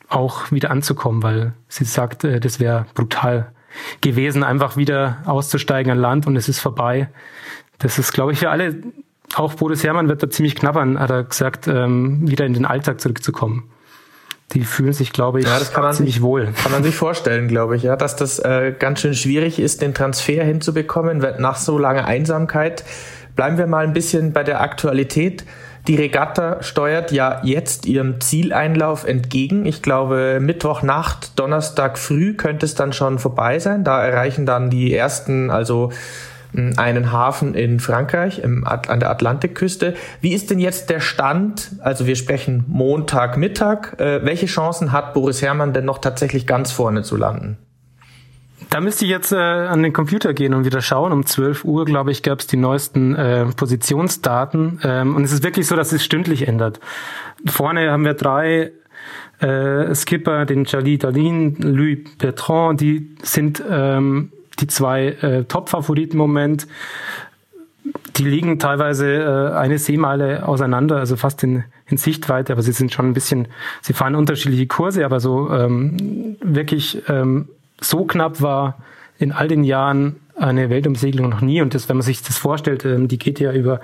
auch 0.09 0.53
wieder 0.53 0.71
anzukommen, 0.71 1.25
weil 1.25 1.55
sie 1.67 1.85
sagt, 1.85 2.23
äh, 2.23 2.39
das 2.39 2.61
wäre 2.61 2.87
brutal 2.95 3.53
gewesen, 4.01 4.45
einfach 4.45 4.77
wieder 4.77 5.23
auszusteigen 5.25 5.91
an 5.91 5.99
Land 5.99 6.29
und 6.29 6.37
es 6.37 6.49
ist 6.49 6.61
vorbei. 6.61 7.09
Das 7.79 7.99
ist, 7.99 8.13
glaube 8.13 8.31
ich, 8.31 8.39
für 8.39 8.51
alle 8.51 8.77
auch 9.35 9.55
Boris 9.55 9.83
Herrmann 9.83 10.09
wird 10.09 10.23
da 10.23 10.31
ziemlich 10.31 10.55
knabbern, 10.55 10.99
hat 10.99 11.11
er 11.11 11.25
gesagt, 11.25 11.67
ähm, 11.67 12.29
wieder 12.29 12.47
in 12.47 12.55
den 12.55 12.67
Alltag 12.67 13.01
zurückzukommen. 13.01 13.71
Die 14.53 14.63
fühlen 14.65 14.93
sich, 14.93 15.13
glaube 15.13 15.41
ich, 15.41 15.47
ja, 15.47 15.59
das 15.59 15.73
kann 15.73 15.83
man 15.83 15.95
ziemlich 15.95 16.17
sich, 16.17 16.23
wohl. 16.23 16.53
Kann 16.63 16.71
man 16.71 16.85
sich 16.85 16.95
vorstellen, 16.95 17.49
glaube 17.49 17.77
ich, 17.77 17.83
ja, 17.83 17.97
dass 17.97 18.15
das 18.15 18.39
äh, 18.39 18.75
ganz 18.79 19.01
schön 19.01 19.15
schwierig 19.15 19.59
ist, 19.59 19.83
den 19.83 19.95
Transfer 19.95 20.45
hinzubekommen 20.45 21.25
nach 21.39 21.57
so 21.57 21.79
langer 21.79 22.05
Einsamkeit. 22.05 22.85
Bleiben 23.35 23.59
wir 23.59 23.67
mal 23.67 23.85
ein 23.85 23.95
bisschen 23.95 24.33
bei 24.33 24.45
der 24.45 24.61
Aktualität. 24.61 25.45
Die 25.89 25.97
Regatta 25.97 26.63
steuert 26.63 27.13
ja 27.13 27.41
jetzt 27.43 27.85
ihrem 27.85 28.21
Zieleinlauf 28.21 29.05
entgegen. 29.05 29.67
Ich 29.67 29.83
glaube, 29.83 30.39
Mittwochnacht, 30.41 31.39
Donnerstag 31.39 31.99
früh 31.99 32.35
könnte 32.35 32.65
es 32.65 32.75
dann 32.75 32.93
schon 32.93 33.19
vorbei 33.19 33.59
sein. 33.59 33.85
Da 33.85 34.03
erreichen 34.03 34.47
dann 34.47 34.71
die 34.71 34.95
ersten, 34.95 35.51
also 35.51 35.91
einen 36.77 37.13
Hafen 37.13 37.55
in 37.55 37.81
Frankreich 37.81 38.39
im, 38.39 38.67
an 38.67 39.01
der 39.01 39.11
Atlantikküste. 39.11 39.95
Wie 40.21 40.33
ist 40.33 40.51
denn 40.51 40.59
jetzt 40.59 40.91
der 40.91 41.01
Stand? 41.01 41.73
Also 41.81 42.07
wir 42.07 42.17
sprechen 42.17 42.65
Montagmittag. 42.69 43.99
Äh, 43.99 44.25
welche 44.25 44.47
Chancen 44.47 44.93
hat 44.93 45.15
Boris 45.15 45.43
Herrmann 45.43 45.73
denn 45.73 45.85
noch 45.85 45.99
tatsächlich 45.99 46.47
ganz 46.47 46.73
vorne 46.73 47.03
zu 47.03 47.17
landen? 47.17 47.59
Da 48.71 48.81
müsste 48.81 49.05
ich 49.05 49.11
jetzt 49.11 49.33
äh, 49.33 49.37
an 49.37 49.83
den 49.83 49.93
Computer 49.93 50.35
gehen 50.35 50.55
und 50.55 50.65
wieder 50.65 50.81
schauen. 50.81 51.13
Um 51.13 51.27
12 51.27 51.65
Uhr, 51.65 51.85
glaube 51.85 52.11
ich, 52.11 52.23
gab 52.23 52.41
es 52.41 52.47
die 52.47 52.57
neuesten 52.57 53.15
äh, 53.15 53.47
Positionsdaten. 53.47 54.81
Ähm, 54.83 55.17
und 55.17 55.25
es 55.25 55.33
ist 55.33 55.45
wirklich 55.45 55.67
so, 55.67 55.77
dass 55.77 55.93
es 55.93 56.05
stündlich 56.05 56.49
ändert. 56.49 56.81
Vorne 57.47 57.91
haben 57.91 58.05
wir 58.05 58.15
drei 58.15 58.73
äh, 59.41 59.95
Skipper, 59.95 60.47
den 60.47 60.65
Charlie 60.65 60.99
Dalin, 60.99 61.57
Louis 61.57 61.99
Bertrand, 62.19 62.81
die 62.81 63.17
sind 63.23 63.63
ähm, 63.69 64.33
die 64.61 64.67
zwei 64.67 65.07
äh, 65.07 65.45
Top-Favoriten 65.45 66.13
im 66.13 66.19
Moment. 66.19 66.67
Die 68.17 68.25
liegen 68.25 68.59
teilweise 68.59 69.13
äh, 69.13 69.57
eine 69.57 69.79
Seemeile 69.79 70.47
auseinander, 70.47 70.97
also 70.97 71.17
fast 71.17 71.43
in, 71.43 71.65
in 71.87 71.97
Sichtweite, 71.97 72.53
aber 72.53 72.63
sie 72.63 72.73
sind 72.73 72.93
schon 72.93 73.07
ein 73.07 73.15
bisschen, 73.15 73.49
sie 73.83 73.93
fahren 73.93 74.15
unterschiedliche 74.15 74.67
Kurse, 74.67 75.05
aber 75.05 75.21
so 75.21 75.51
ähm, 75.51 76.37
wirklich 76.41 77.03
ähm, 77.09 77.49
so 77.81 78.05
knapp 78.05 78.41
war 78.41 78.79
in 79.19 79.33
all 79.33 79.49
den 79.49 79.65
Jahren 79.65 80.17
eine 80.37 80.71
Weltumsegelung 80.71 81.29
noch 81.29 81.41
nie. 81.41 81.63
Und 81.63 81.75
das, 81.75 81.89
wenn 81.89 81.97
man 81.97 82.03
sich 82.03 82.23
das 82.23 82.39
vorstellt, 82.39 82.85
ähm, 82.85 83.09
die 83.09 83.19
geht 83.19 83.39
ja 83.39 83.53
über, 83.53 83.81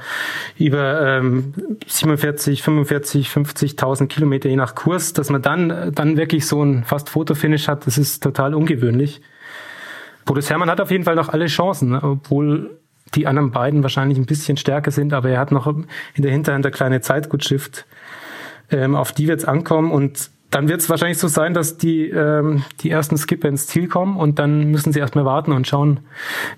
über 0.59 1.19
ähm, 1.19 1.55
47, 1.87 2.63
45, 2.63 3.29
50.000 3.29 4.07
Kilometer 4.09 4.49
je 4.49 4.57
nach 4.57 4.75
Kurs, 4.75 5.13
dass 5.13 5.31
man 5.31 5.43
dann, 5.43 5.93
dann 5.95 6.17
wirklich 6.17 6.47
so 6.47 6.63
ein 6.63 6.85
fast 6.85 7.09
Fotofinish 7.09 7.69
hat, 7.69 7.87
das 7.87 7.99
ist 7.99 8.23
total 8.23 8.55
ungewöhnlich. 8.55 9.21
Boris 10.25 10.51
Herrmann 10.51 10.71
hat 10.71 10.81
auf 10.81 10.91
jeden 10.91 11.05
Fall 11.05 11.15
noch 11.15 11.29
alle 11.29 11.47
Chancen, 11.47 11.91
ne? 11.91 12.03
obwohl 12.03 12.79
die 13.15 13.27
anderen 13.27 13.51
beiden 13.51 13.83
wahrscheinlich 13.83 14.19
ein 14.19 14.27
bisschen 14.27 14.57
stärker 14.57 14.91
sind, 14.91 15.13
aber 15.13 15.31
er 15.31 15.41
hat 15.41 15.53
noch 15.53 15.67
in 15.67 16.23
der 16.23 16.31
Hinterhand 16.31 16.65
eine 16.65 16.73
kleine 16.73 17.01
Zeitgutschrift, 17.01 17.87
ähm, 18.71 18.95
auf 18.95 19.13
die 19.13 19.27
wird 19.27 19.41
es 19.41 19.45
ankommen 19.45 19.91
und 19.91 20.31
dann 20.51 20.69
wird 20.69 20.81
es 20.81 20.91
wahrscheinlich 20.91 21.19
so 21.19 21.29
sein, 21.29 21.55
dass 21.55 21.79
die, 21.79 22.09
ähm, 22.09 22.65
die 22.81 22.91
ersten 22.91 23.17
Skipper 23.17 23.49
ins 23.49 23.67
Ziel 23.67 23.89
kommen 23.89 24.17
und 24.17 24.39
dann 24.39 24.71
müssen 24.71 24.93
sie 24.93 24.99
erstmal 24.99 25.25
warten 25.25 25.53
und 25.53 25.67
schauen, 25.67 26.01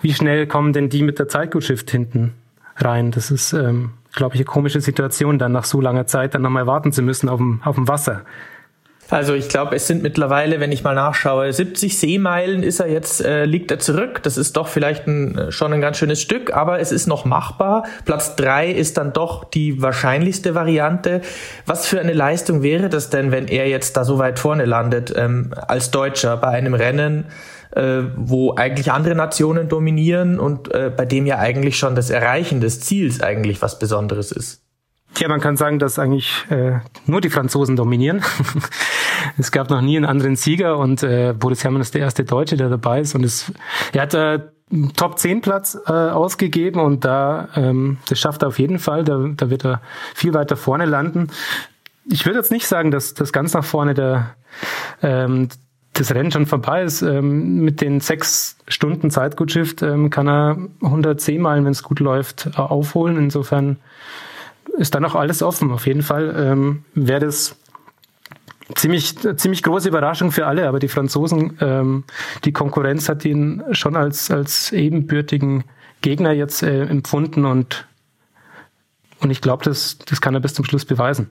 wie 0.01 0.15
schnell 0.15 0.47
kommen 0.47 0.73
denn 0.73 0.89
die 0.89 1.03
mit 1.03 1.19
der 1.19 1.29
Zeitgutschrift 1.29 1.91
hinten 1.91 2.33
rein. 2.77 3.11
Das 3.11 3.31
ist, 3.31 3.53
ähm, 3.53 3.91
glaube 4.15 4.35
ich, 4.35 4.41
eine 4.41 4.47
komische 4.47 4.81
Situation, 4.81 5.39
dann 5.39 5.53
nach 5.53 5.65
so 5.65 5.81
langer 5.81 6.07
Zeit 6.07 6.35
dann 6.35 6.43
nochmal 6.43 6.67
warten 6.67 6.93
zu 6.93 7.03
müssen 7.03 7.29
auf 7.29 7.39
dem, 7.39 7.61
auf 7.65 7.77
dem 7.77 7.87
Wasser. 7.87 8.23
Also 9.11 9.35
ich 9.35 9.51
glaube, 9.51 9.77
es 9.77 9.87
sind 9.87 10.03
mittlerweile, 10.03 10.59
wenn 10.59 10.73
ich 10.73 10.85
mal 10.85 10.95
nachschaue, 10.95 11.53
70 11.53 11.99
Seemeilen 11.99 12.63
ist 12.63 12.81
er 12.81 12.89
jetzt, 12.89 13.23
äh, 13.23 13.45
liegt 13.45 13.71
er 13.71 13.79
zurück. 13.79 14.23
Das 14.23 14.39
ist 14.39 14.57
doch 14.57 14.69
vielleicht 14.69 15.07
ein, 15.07 15.37
äh, 15.37 15.53
schon 15.53 15.73
ein 15.75 15.83
ganz 15.83 15.99
schönes 15.99 16.23
Stück, 16.23 16.55
aber 16.55 16.81
es 16.81 16.93
ist 16.93 17.07
noch 17.07 17.27
machbar. 17.27 17.85
Platz 18.07 18.37
drei 18.37 18.71
ist 18.71 18.97
dann 18.97 19.13
doch 19.13 19.45
die 19.45 19.83
wahrscheinlichste 19.83 20.55
Variante. 20.55 21.21
Was 21.67 21.87
für 21.87 22.01
eine 22.01 22.15
Leistung 22.15 22.63
wäre 22.63 22.89
das 22.89 23.11
denn, 23.11 23.33
wenn 23.33 23.49
er 23.49 23.69
jetzt 23.69 23.99
da 23.99 24.05
so 24.05 24.19
weit 24.19 24.39
vorne 24.39 24.65
landet, 24.65 25.13
ähm, 25.15 25.53
als 25.69 25.91
Deutscher 25.91 26.39
bei 26.39 26.49
einem 26.49 26.73
Rennen, 26.73 27.27
äh, 27.73 28.03
wo 28.17 28.55
eigentlich 28.55 28.93
andere 28.93 29.15
Nationen 29.15 29.69
dominieren 29.69 30.39
und 30.39 30.73
äh, 30.73 30.91
bei 30.95 31.05
dem 31.05 31.27
ja 31.27 31.39
eigentlich 31.39 31.77
schon 31.77 31.95
das 31.95 32.09
Erreichen 32.09 32.63
des 32.63 32.81
Ziels 32.81 33.21
eigentlich 33.21 33.61
was 33.61 33.79
Besonderes 33.79 34.33
ist? 34.33 34.62
Ja, 35.19 35.29
man 35.29 35.41
kann 35.41 35.57
sagen, 35.57 35.79
dass 35.79 35.99
eigentlich 35.99 36.45
äh, 36.51 36.79
nur 37.07 37.21
die 37.21 37.31
Franzosen 37.31 37.77
dominieren. 37.77 38.23
es 39.39 39.53
gab 39.53 39.71
noch 39.71 39.81
nie 39.81 39.97
einen 39.97 40.07
anderen 40.07 40.37
Sieger 40.37 40.79
und 40.79 41.03
äh, 41.03 41.35
Boris 41.39 41.65
Herrmann 41.65 41.83
ist 41.83 41.95
der 41.95 42.01
erste 42.01 42.25
Deutsche, 42.25 42.57
der 42.57 42.69
dabei 42.69 43.01
ist. 43.01 43.15
Und 43.15 43.25
es, 43.25 43.53
er 43.93 44.03
hat 44.03 44.15
äh, 44.15 44.41
Top 44.97 45.19
10 45.19 45.43
Platz 45.43 45.79
äh, 45.87 45.93
ausgegeben 45.93 46.81
und 46.81 47.05
da 47.05 47.49
ähm, 47.57 47.99
das 48.09 48.19
schafft 48.19 48.43
er 48.43 48.49
auf 48.49 48.59
jeden 48.59 48.79
Fall. 48.79 49.05
Da, 49.05 49.29
da 49.37 49.51
wird 49.51 49.67
er 49.67 49.83
viel 50.15 50.33
weiter 50.33 50.57
vorne 50.57 50.87
landen. 50.87 51.29
Ich 52.07 52.25
würde 52.25 52.39
jetzt 52.39 52.51
nicht 52.51 52.67
sagen, 52.67 52.91
dass 52.91 53.13
das 53.13 53.33
ganz 53.33 53.53
nach 53.53 53.65
vorne 53.65 53.93
der 53.93 54.35
ähm, 55.03 55.49
das 55.93 56.15
Rennen 56.15 56.33
schon 56.33 56.47
vorbei 56.47 56.83
ist. 56.83 57.03
Ähm, 57.03 57.59
mit 57.59 57.81
den 57.81 58.01
sechs 58.01 58.57
Stunden 58.67 59.11
Zeitgutschrift 59.11 59.83
ähm, 59.83 60.09
kann 60.09 60.27
er 60.27 60.57
110 60.81 61.41
Meilen, 61.41 61.65
wenn 61.65 61.73
es 61.73 61.83
gut 61.83 62.01
läuft, 62.01 62.47
äh, 62.47 62.57
aufholen. 62.57 63.19
Insofern 63.19 63.77
ist 64.77 64.95
da 64.95 65.01
noch 65.01 65.15
alles 65.15 65.43
offen. 65.43 65.71
Auf 65.71 65.87
jeden 65.87 66.03
Fall 66.03 66.35
ähm, 66.37 66.85
wäre 66.95 67.21
das 67.21 67.57
ziemlich, 68.75 69.17
ziemlich 69.37 69.63
große 69.63 69.89
Überraschung 69.89 70.33
für 70.33 70.47
alle, 70.47 70.69
aber 70.69 70.79
die 70.79 70.89
Franzosen, 70.89 71.59
ähm, 71.61 72.05
die 72.45 72.53
Konkurrenz 72.53 73.09
hat 73.09 73.25
ihn 73.25 73.63
schon 73.73 73.97
als, 73.97 74.31
als 74.31 74.73
ebenbürtigen 74.73 75.65
Gegner 76.01 76.33
jetzt 76.33 76.63
äh, 76.63 76.83
empfunden 76.85 77.45
und, 77.45 77.87
und 79.21 79.31
ich 79.31 79.41
glaube, 79.41 79.65
das, 79.65 79.99
das 79.99 80.21
kann 80.21 80.35
er 80.35 80.41
bis 80.41 80.55
zum 80.55 80.65
Schluss 80.65 80.85
beweisen. 80.85 81.31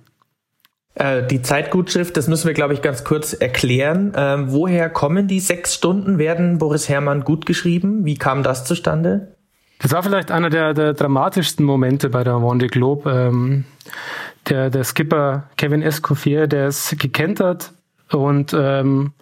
Äh, 0.95 1.25
die 1.25 1.41
Zeitgutschrift, 1.41 2.17
das 2.17 2.27
müssen 2.27 2.47
wir, 2.47 2.53
glaube 2.53 2.73
ich, 2.73 2.81
ganz 2.81 3.03
kurz 3.03 3.33
erklären. 3.33 4.13
Ähm, 4.15 4.51
woher 4.51 4.89
kommen 4.89 5.27
die 5.27 5.39
sechs 5.39 5.73
Stunden? 5.73 6.17
Werden 6.17 6.57
Boris 6.57 6.89
Herrmann 6.89 7.23
gut 7.23 7.45
geschrieben? 7.45 8.05
Wie 8.05 8.17
kam 8.17 8.43
das 8.43 8.65
zustande? 8.65 9.35
Das 9.81 9.91
war 9.93 10.03
vielleicht 10.03 10.31
einer 10.31 10.49
der, 10.49 10.73
der 10.73 10.93
dramatischsten 10.93 11.65
Momente 11.65 12.09
bei 12.09 12.23
der 12.23 12.35
Vendée 12.35 12.69
Globe. 12.69 13.09
Ähm, 13.11 13.65
der, 14.47 14.69
der 14.69 14.83
Skipper 14.83 15.49
Kevin 15.57 15.81
Escoffier, 15.81 16.47
der 16.47 16.67
ist 16.67 16.99
gekentert 16.99 17.73
und 18.11 18.53
ähm, 18.57 19.13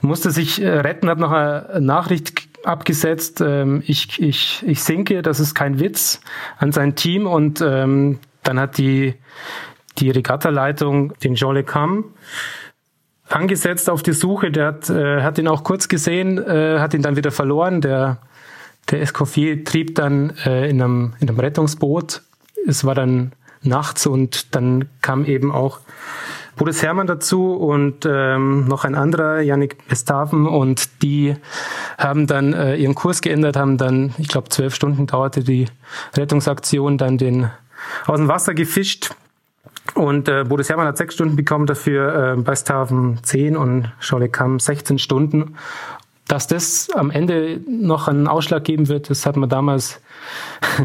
musste 0.00 0.30
sich 0.30 0.60
retten, 0.60 1.08
hat 1.08 1.18
noch 1.18 1.32
eine 1.32 1.80
Nachricht 1.80 2.48
abgesetzt, 2.64 3.40
ähm, 3.40 3.82
ich, 3.86 4.20
ich, 4.20 4.64
ich 4.66 4.82
sinke, 4.82 5.22
das 5.22 5.38
ist 5.38 5.54
kein 5.54 5.80
Witz, 5.80 6.20
an 6.56 6.72
sein 6.72 6.96
Team 6.96 7.26
und 7.26 7.60
ähm, 7.60 8.18
dann 8.42 8.58
hat 8.58 8.78
die, 8.78 9.14
die 9.98 10.10
Regattaleitung 10.10 11.12
den 11.22 11.34
Jean 11.34 11.54
Le 11.54 11.64
Cam 11.64 12.04
angesetzt 13.28 13.90
auf 13.90 14.02
die 14.02 14.12
Suche, 14.12 14.50
der 14.50 14.66
hat, 14.66 14.90
äh, 14.90 15.22
hat 15.22 15.38
ihn 15.38 15.48
auch 15.48 15.62
kurz 15.62 15.88
gesehen, 15.88 16.38
äh, 16.38 16.78
hat 16.78 16.94
ihn 16.94 17.02
dann 17.02 17.16
wieder 17.16 17.30
verloren, 17.30 17.80
der, 17.80 18.18
der 18.90 19.00
Escoffier 19.00 19.64
trieb 19.64 19.94
dann 19.94 20.34
äh, 20.44 20.68
in, 20.68 20.82
einem, 20.82 21.14
in 21.20 21.28
einem 21.28 21.40
Rettungsboot, 21.40 22.22
es 22.66 22.84
war 22.84 22.94
dann 22.94 23.32
nachts 23.62 24.06
und 24.06 24.54
dann 24.54 24.88
kam 25.00 25.24
eben 25.24 25.50
auch 25.52 25.80
Boris 26.56 26.82
Herrmann 26.82 27.06
dazu 27.06 27.54
und 27.54 28.06
ähm, 28.08 28.68
noch 28.68 28.84
ein 28.84 28.94
anderer, 28.94 29.40
Yannick 29.40 29.88
Bestaven 29.88 30.46
und 30.46 31.02
die 31.02 31.34
haben 31.98 32.26
dann 32.26 32.52
äh, 32.52 32.76
ihren 32.76 32.94
Kurs 32.94 33.22
geändert, 33.22 33.56
haben 33.56 33.76
dann, 33.76 34.14
ich 34.18 34.28
glaube, 34.28 34.50
zwölf 34.50 34.74
Stunden 34.74 35.06
dauerte 35.06 35.42
die 35.42 35.66
Rettungsaktion, 36.16 36.96
dann 36.96 37.18
den 37.18 37.50
aus 38.06 38.18
dem 38.18 38.28
Wasser 38.28 38.54
gefischt. 38.54 39.10
Und 39.94 40.28
äh, 40.28 40.44
Boris 40.44 40.68
Herrmann 40.68 40.86
hat 40.86 40.96
sechs 40.96 41.14
Stunden 41.14 41.36
bekommen, 41.36 41.66
dafür 41.66 42.34
äh, 42.34 42.40
Bestaven 42.40 43.18
zehn 43.22 43.56
und 43.56 43.92
Scholle 43.98 44.28
Kamm 44.28 44.58
16 44.58 44.98
Stunden. 44.98 45.56
Dass 46.26 46.46
das 46.46 46.88
am 46.90 47.10
Ende 47.10 47.60
noch 47.68 48.08
einen 48.08 48.28
Ausschlag 48.28 48.64
geben 48.64 48.88
wird, 48.88 49.10
das 49.10 49.26
hat 49.26 49.36
man 49.36 49.48
damals 49.48 50.00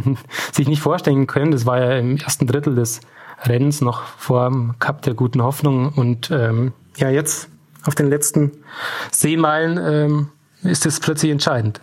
sich 0.52 0.68
nicht 0.68 0.82
vorstellen 0.82 1.28
können. 1.28 1.52
Das 1.52 1.66
war 1.66 1.80
ja 1.80 1.98
im 1.98 2.18
ersten 2.18 2.46
Drittel 2.46 2.76
des 2.76 3.00
Rennens 3.44 3.80
noch 3.80 4.04
vor 4.04 4.50
dem 4.50 4.78
Cup 4.80 5.02
der 5.04 5.14
guten 5.14 5.42
Hoffnung. 5.42 5.94
Und 5.94 6.30
ähm, 6.32 6.74
ja, 6.98 7.10
jetzt 7.10 7.50
auf 7.86 7.96
den 7.96 8.10
letzten 8.10 8.52
Seemeilen 9.12 9.80
ähm, 9.82 10.30
ist 10.64 10.86
es 10.86 11.00
plötzlich 11.00 11.32
entscheidend. 11.32 11.80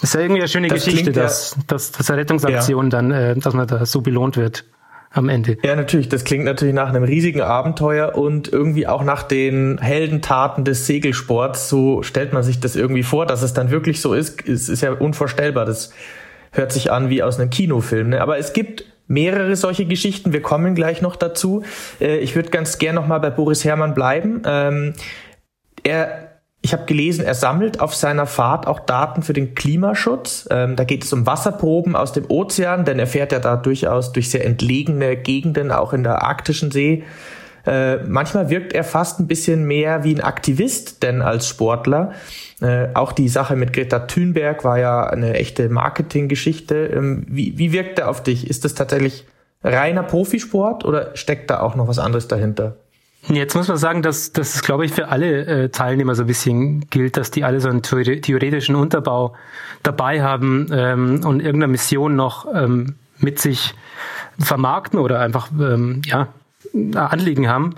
ist 0.00 0.14
ja 0.14 0.20
irgendwie 0.20 0.40
eine 0.40 0.48
schöne 0.48 0.68
das 0.68 0.84
Geschichte, 0.84 1.12
dass, 1.12 1.54
ja, 1.56 1.62
dass, 1.66 1.92
dass 1.92 2.10
Rettungsaktion 2.10 2.86
ja. 2.86 2.90
dann, 2.90 3.10
äh, 3.10 3.36
dass 3.36 3.52
man 3.52 3.66
da 3.66 3.84
so 3.84 4.00
belohnt 4.00 4.38
wird 4.38 4.64
am 5.12 5.28
Ende. 5.28 5.58
Ja, 5.64 5.74
natürlich. 5.74 6.08
Das 6.08 6.24
klingt 6.24 6.44
natürlich 6.44 6.74
nach 6.74 6.88
einem 6.88 7.02
riesigen 7.02 7.40
Abenteuer 7.40 8.14
und 8.14 8.52
irgendwie 8.52 8.86
auch 8.86 9.02
nach 9.02 9.24
den 9.24 9.78
Heldentaten 9.78 10.64
des 10.64 10.86
Segelsports. 10.86 11.68
So 11.68 12.02
stellt 12.02 12.32
man 12.32 12.42
sich 12.42 12.60
das 12.60 12.76
irgendwie 12.76 13.02
vor, 13.02 13.26
dass 13.26 13.42
es 13.42 13.52
dann 13.52 13.70
wirklich 13.70 14.00
so 14.00 14.14
ist. 14.14 14.48
Es 14.48 14.68
ist 14.68 14.82
ja 14.82 14.92
unvorstellbar. 14.92 15.66
Das 15.66 15.92
hört 16.52 16.72
sich 16.72 16.92
an 16.92 17.10
wie 17.10 17.22
aus 17.22 17.40
einem 17.40 17.50
Kinofilm. 17.50 18.10
Ne? 18.10 18.20
Aber 18.20 18.38
es 18.38 18.52
gibt 18.52 18.84
mehrere 19.08 19.56
solche 19.56 19.84
Geschichten. 19.84 20.32
Wir 20.32 20.42
kommen 20.42 20.76
gleich 20.76 21.02
noch 21.02 21.16
dazu. 21.16 21.64
Äh, 22.00 22.18
ich 22.18 22.36
würde 22.36 22.50
ganz 22.50 22.78
gern 22.78 22.94
noch 22.94 23.08
mal 23.08 23.18
bei 23.18 23.30
Boris 23.30 23.64
Herrmann 23.64 23.94
bleiben. 23.94 24.42
Ähm, 24.46 24.94
er 25.82 26.29
ich 26.62 26.72
habe 26.74 26.84
gelesen, 26.84 27.24
er 27.24 27.34
sammelt 27.34 27.80
auf 27.80 27.94
seiner 27.94 28.26
Fahrt 28.26 28.66
auch 28.66 28.80
Daten 28.80 29.22
für 29.22 29.32
den 29.32 29.54
Klimaschutz. 29.54 30.46
Ähm, 30.50 30.76
da 30.76 30.84
geht 30.84 31.04
es 31.04 31.12
um 31.12 31.26
Wasserproben 31.26 31.96
aus 31.96 32.12
dem 32.12 32.26
Ozean, 32.28 32.84
denn 32.84 32.98
er 32.98 33.06
fährt 33.06 33.32
ja 33.32 33.38
da 33.38 33.56
durchaus 33.56 34.12
durch 34.12 34.28
sehr 34.30 34.44
entlegene 34.44 35.16
Gegenden, 35.16 35.72
auch 35.72 35.94
in 35.94 36.02
der 36.02 36.22
arktischen 36.22 36.70
See. 36.70 37.04
Äh, 37.66 37.96
manchmal 38.04 38.50
wirkt 38.50 38.74
er 38.74 38.84
fast 38.84 39.20
ein 39.20 39.26
bisschen 39.26 39.64
mehr 39.64 40.04
wie 40.04 40.14
ein 40.14 40.20
Aktivist, 40.20 41.02
denn 41.02 41.22
als 41.22 41.48
Sportler. 41.48 42.12
Äh, 42.60 42.88
auch 42.92 43.12
die 43.12 43.28
Sache 43.28 43.56
mit 43.56 43.72
Greta 43.72 44.00
Thunberg 44.00 44.62
war 44.62 44.78
ja 44.78 45.06
eine 45.06 45.34
echte 45.34 45.70
Marketinggeschichte. 45.70 46.86
Ähm, 46.86 47.24
wie, 47.26 47.56
wie 47.56 47.72
wirkt 47.72 47.98
er 47.98 48.10
auf 48.10 48.22
dich? 48.22 48.48
Ist 48.48 48.66
das 48.66 48.74
tatsächlich 48.74 49.26
reiner 49.62 50.02
Profisport 50.02 50.84
oder 50.84 51.16
steckt 51.16 51.50
da 51.50 51.60
auch 51.60 51.74
noch 51.74 51.88
was 51.88 51.98
anderes 51.98 52.28
dahinter? 52.28 52.76
Jetzt 53.28 53.54
muss 53.54 53.68
man 53.68 53.76
sagen, 53.76 54.02
dass, 54.02 54.32
dass 54.32 54.54
es, 54.54 54.62
glaube 54.62 54.86
ich, 54.86 54.92
für 54.92 55.08
alle 55.08 55.44
äh, 55.44 55.68
Teilnehmer 55.68 56.14
so 56.14 56.22
ein 56.22 56.26
bisschen 56.26 56.88
gilt, 56.88 57.16
dass 57.16 57.30
die 57.30 57.44
alle 57.44 57.60
so 57.60 57.68
einen 57.68 57.82
theoretischen 57.82 58.74
Unterbau 58.74 59.34
dabei 59.82 60.22
haben 60.22 60.68
ähm, 60.72 61.20
und 61.24 61.40
irgendeine 61.40 61.68
Mission 61.68 62.16
noch 62.16 62.46
ähm, 62.52 62.96
mit 63.18 63.38
sich 63.38 63.74
vermarkten 64.38 64.98
oder 64.98 65.20
einfach 65.20 65.50
ähm, 65.52 66.00
ja, 66.06 66.28
Anliegen 66.94 67.48
haben. 67.48 67.74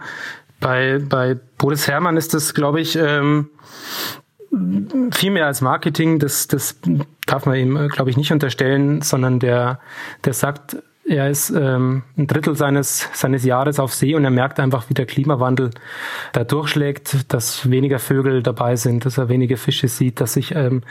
Bei, 0.61 1.01
bei 1.01 1.37
Boris 1.59 1.89
Herrmann 1.89 2.17
ist 2.17 2.35
das, 2.35 2.55
glaube 2.55 2.81
ich, 2.81 2.97
ähm, 2.97 3.49
viel 5.11 5.33
mehr 5.33 5.47
als 5.47 5.61
Marketing. 5.61 6.21
Das, 6.21 6.47
das 6.47 6.77
darf 7.27 7.47
man 7.47 7.57
ihm, 7.57 7.89
glaube 7.89 8.11
ich, 8.11 8.17
nicht 8.17 8.33
unterstellen, 8.33 9.03
sondern 9.03 9.41
der, 9.41 9.81
der 10.25 10.35
sagt, 10.35 10.77
er 11.05 11.29
ist 11.29 11.51
ähm, 11.51 12.05
ein 12.17 12.27
Drittel 12.27 12.57
seines, 12.57 13.09
seines 13.13 13.45
Jahres 13.45 13.81
auf 13.81 13.93
See 13.95 14.15
und 14.15 14.25
er 14.25 14.31
merkt 14.31 14.61
einfach, 14.61 14.89
wie 14.89 14.95
der 14.95 15.07
Klimawandel 15.07 15.71
da 16.33 16.45
durchschlägt, 16.45 17.33
dass 17.33 17.69
weniger 17.69 17.99
Vögel 17.99 18.43
dabei 18.43 18.77
sind, 18.77 19.05
dass 19.05 19.19
er 19.19 19.29
weniger 19.29 19.57
Fische 19.57 19.89
sieht, 19.89 20.21
dass 20.21 20.35
sich, 20.35 20.55
ähm, 20.55 20.83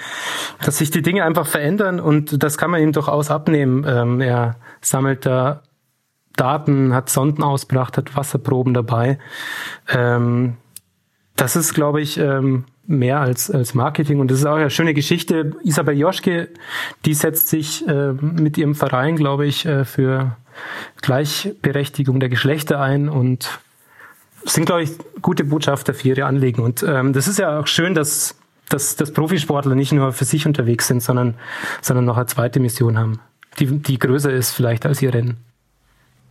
dass 0.64 0.80
sich 0.80 0.92
die 0.92 1.02
Dinge 1.02 1.24
einfach 1.24 1.48
verändern 1.48 2.00
und 2.00 2.44
das 2.44 2.58
kann 2.58 2.72
man 2.72 2.82
ihm 2.82 2.92
durchaus 2.92 3.32
abnehmen. 3.32 3.86
Ähm, 3.88 4.20
er 4.20 4.58
sammelt 4.82 5.26
da 5.26 5.64
Daten, 6.36 6.94
hat 6.94 7.10
Sonden 7.10 7.44
ausgebracht, 7.44 7.98
hat 7.98 8.16
Wasserproben 8.16 8.74
dabei. 8.74 9.18
Ähm, 9.90 10.58
das 11.36 11.56
ist, 11.56 11.74
glaube 11.74 12.02
ich, 12.02 12.18
ähm, 12.18 12.66
mehr 12.92 13.20
als, 13.20 13.50
als 13.50 13.74
Marketing. 13.74 14.20
Und 14.20 14.30
das 14.30 14.40
ist 14.40 14.46
auch 14.46 14.56
eine 14.56 14.70
schöne 14.70 14.94
Geschichte. 14.94 15.54
Isabel 15.64 15.98
Joschke, 15.98 16.50
die 17.06 17.14
setzt 17.14 17.50
sich 17.50 17.88
äh, 17.88 18.14
mit 18.14 18.58
ihrem 18.58 18.76
Verein, 18.76 19.16
glaube 19.16 19.46
ich, 19.46 19.66
äh, 19.66 19.86
für 19.86 20.38
Gleichberechtigung 21.02 22.20
der 22.20 22.30
Geschlechter 22.30 22.80
ein 22.80 23.10
und 23.10 23.60
sind, 24.44 24.66
glaube 24.66 24.84
ich, 24.84 24.92
gute 25.22 25.44
Botschafter 25.44 25.94
für 25.94 26.10
ihre 26.10 26.26
Anliegen. 26.26 26.62
Und 26.62 26.84
ähm, 26.84 27.14
das 27.14 27.28
ist 27.28 27.40
ja 27.40 27.60
auch 27.60 27.68
schön, 27.68 27.94
dass, 27.96 28.36
dass, 28.70 28.96
dass 28.96 29.12
Profisportler 29.12 29.76
nicht 29.76 29.92
nur 29.92 30.12
für 30.14 30.26
sich 30.26 30.46
unterwegs 30.46 30.88
sind, 30.88 31.02
sondern, 31.02 31.36
sondern 31.82 32.06
noch 32.06 32.18
eine 32.18 32.26
zweite 32.26 32.60
Mission 32.60 32.98
haben, 32.98 33.20
die, 33.60 33.68
die 33.68 34.00
größer 34.00 34.32
ist 34.32 34.52
vielleicht 34.52 34.86
als 34.86 35.02
ihr 35.02 35.14
Rennen. 35.14 35.38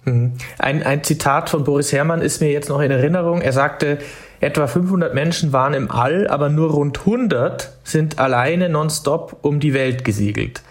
Mhm. 0.05 0.33
Ein, 0.59 0.83
ein 0.83 1.05
Zitat 1.05 1.51
von 1.51 1.65
Boris 1.65 1.93
Herrmann 1.93 2.23
ist 2.23 2.41
mir 2.41 2.51
jetzt 2.51 2.69
noch 2.69 2.81
in 2.81 2.91
Erinnerung. 2.91 3.43
Er 3.43 3.53
sagte, 3.53 3.99
etwa 4.41 4.67
500 4.67 5.15
Menschen 5.15 5.53
waren 5.53 5.75
im 5.75 5.91
All, 5.91 6.27
aber 6.27 6.49
nur 6.49 6.71
rund 6.71 7.01
100 7.01 7.73
sind 7.85 8.19
alleine 8.19 8.69
nonstop 8.69 9.39
um 9.43 9.61
die 9.61 9.75
Welt 9.75 10.05
gesegelt. 10.05 10.63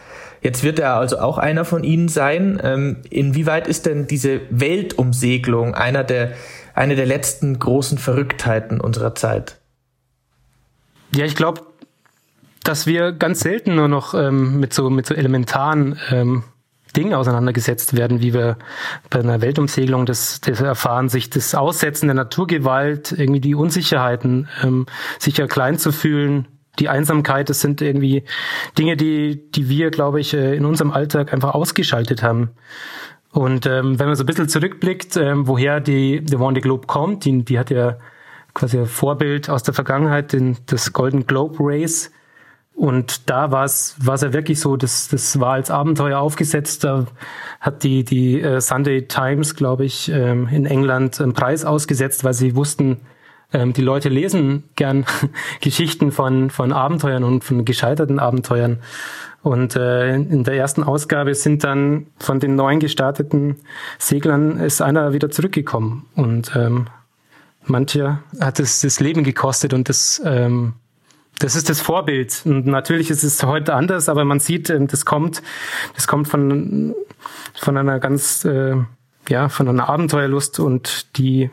Jetzt 0.41 0.63
wird 0.63 0.79
er 0.79 0.95
also 0.95 1.19
auch 1.19 1.37
einer 1.37 1.65
von 1.65 1.83
Ihnen 1.83 2.07
sein. 2.07 2.59
Ähm, 2.63 2.97
inwieweit 3.09 3.67
ist 3.67 3.85
denn 3.85 4.07
diese 4.07 4.41
Weltumsegelung 4.49 5.75
einer 5.75 6.03
der, 6.03 6.31
eine 6.73 6.95
der 6.95 7.05
letzten 7.05 7.59
großen 7.59 7.97
Verrücktheiten 7.97 8.79
unserer 8.79 9.15
Zeit? 9.15 9.57
Ja, 11.13 11.25
ich 11.25 11.35
glaube, 11.35 11.61
dass 12.63 12.87
wir 12.87 13.11
ganz 13.11 13.41
selten 13.41 13.75
nur 13.75 13.87
noch 13.87 14.13
ähm, 14.13 14.59
mit 14.59 14.73
so 14.73 14.89
mit 14.89 15.05
so 15.05 15.13
elementaren 15.13 15.99
ähm, 16.11 16.43
Dingen 16.95 17.13
auseinandergesetzt 17.13 17.95
werden, 17.95 18.21
wie 18.21 18.33
wir 18.33 18.57
bei 19.09 19.19
einer 19.19 19.41
Weltumsegelung 19.41 20.05
das, 20.05 20.41
das 20.41 20.61
erfahren, 20.61 21.09
sich 21.09 21.29
das 21.29 21.55
Aussetzen 21.55 22.07
der 22.07 22.15
Naturgewalt, 22.15 23.11
irgendwie 23.11 23.41
die 23.41 23.55
Unsicherheiten, 23.55 24.47
ähm, 24.63 24.85
sich 25.19 25.37
ja 25.37 25.47
klein 25.47 25.77
zu 25.77 25.91
fühlen, 25.91 26.47
die 26.79 26.89
Einsamkeit, 26.89 27.49
das 27.49 27.61
sind 27.61 27.81
irgendwie 27.81 28.23
Dinge, 28.77 28.95
die, 28.95 29.51
die 29.51 29.69
wir, 29.69 29.91
glaube 29.91 30.19
ich, 30.19 30.33
äh, 30.33 30.55
in 30.55 30.65
unserem 30.65 30.91
Alltag 30.91 31.33
einfach 31.33 31.53
ausgeschaltet 31.53 32.23
haben. 32.23 32.51
Und 33.31 33.65
ähm, 33.65 33.99
wenn 33.99 34.07
man 34.07 34.15
so 34.15 34.23
ein 34.23 34.25
bisschen 34.25 34.49
zurückblickt, 34.49 35.17
ähm, 35.17 35.47
woher 35.47 35.79
die 35.79 36.23
The 36.25 36.37
One 36.37 36.59
Globe 36.61 36.87
kommt, 36.87 37.25
die, 37.25 37.43
die 37.43 37.59
hat 37.59 37.69
ja 37.69 37.97
quasi 38.53 38.79
ein 38.79 38.87
Vorbild 38.87 39.49
aus 39.49 39.63
der 39.63 39.73
Vergangenheit, 39.73 40.33
den, 40.33 40.57
das 40.65 40.91
Golden 40.93 41.27
Globe 41.27 41.57
Race, 41.59 42.11
Und 42.79 43.29
da 43.29 43.51
war 43.51 43.65
es, 43.65 43.97
ja 44.05 44.31
wirklich 44.31 44.61
so, 44.61 44.77
das, 44.77 45.09
das 45.09 45.37
war 45.41 45.51
als 45.51 45.69
Abenteuer 45.69 46.17
aufgesetzt. 46.17 46.85
Da 46.85 47.07
hat 47.59 47.83
die, 47.83 48.05
die 48.05 48.39
äh, 48.39 48.61
Sunday 48.61 49.05
Times, 49.05 49.55
glaube 49.55 49.83
ich, 49.83 50.09
ähm, 50.09 50.47
in 50.47 50.65
England 50.65 51.19
einen 51.19 51.33
Preis 51.33 51.65
ausgesetzt, 51.65 52.23
weil 52.23 52.33
sie 52.33 52.55
wussten, 52.55 53.01
ähm, 53.51 53.73
die 53.73 53.81
Leute 53.81 54.07
lesen 54.07 54.63
gern 54.77 55.05
Geschichten 55.59 56.13
von, 56.13 56.51
von 56.51 56.71
Abenteuern 56.71 57.25
und 57.25 57.43
von 57.43 57.65
gescheiterten 57.65 58.17
Abenteuern. 58.17 58.79
Und 59.41 59.75
äh, 59.75 60.15
in 60.15 60.45
der 60.45 60.53
ersten 60.53 60.83
Ausgabe 60.83 61.35
sind 61.35 61.65
dann 61.65 62.07
von 62.17 62.39
den 62.39 62.55
neun 62.55 62.79
gestarteten 62.79 63.57
Seglern 63.97 64.57
ist 64.57 64.81
einer 64.81 65.11
wieder 65.11 65.29
zurückgekommen. 65.29 66.05
Und 66.15 66.55
ähm, 66.55 66.87
mancher 67.65 68.23
hat 68.39 68.61
es 68.61 68.79
das 68.79 69.01
Leben 69.01 69.25
gekostet 69.25 69.73
und 69.73 69.89
das 69.89 70.21
ähm, 70.23 70.75
das 71.37 71.55
ist 71.55 71.69
das 71.69 71.79
Vorbild. 71.79 72.41
Und 72.45 72.65
natürlich 72.65 73.09
ist 73.09 73.23
es 73.23 73.43
heute 73.43 73.73
anders, 73.73 74.09
aber 74.09 74.25
man 74.25 74.39
sieht, 74.39 74.69
ähm, 74.69 74.87
das 74.87 75.05
kommt, 75.05 75.41
das 75.95 76.07
kommt 76.07 76.27
von, 76.27 76.95
von 77.55 77.77
einer 77.77 77.99
ganz, 77.99 78.45
äh, 78.45 78.75
ja, 79.29 79.49
von 79.49 79.67
einer 79.67 79.89
Abenteuerlust 79.89 80.59
und 80.59 81.17
die, 81.17 81.49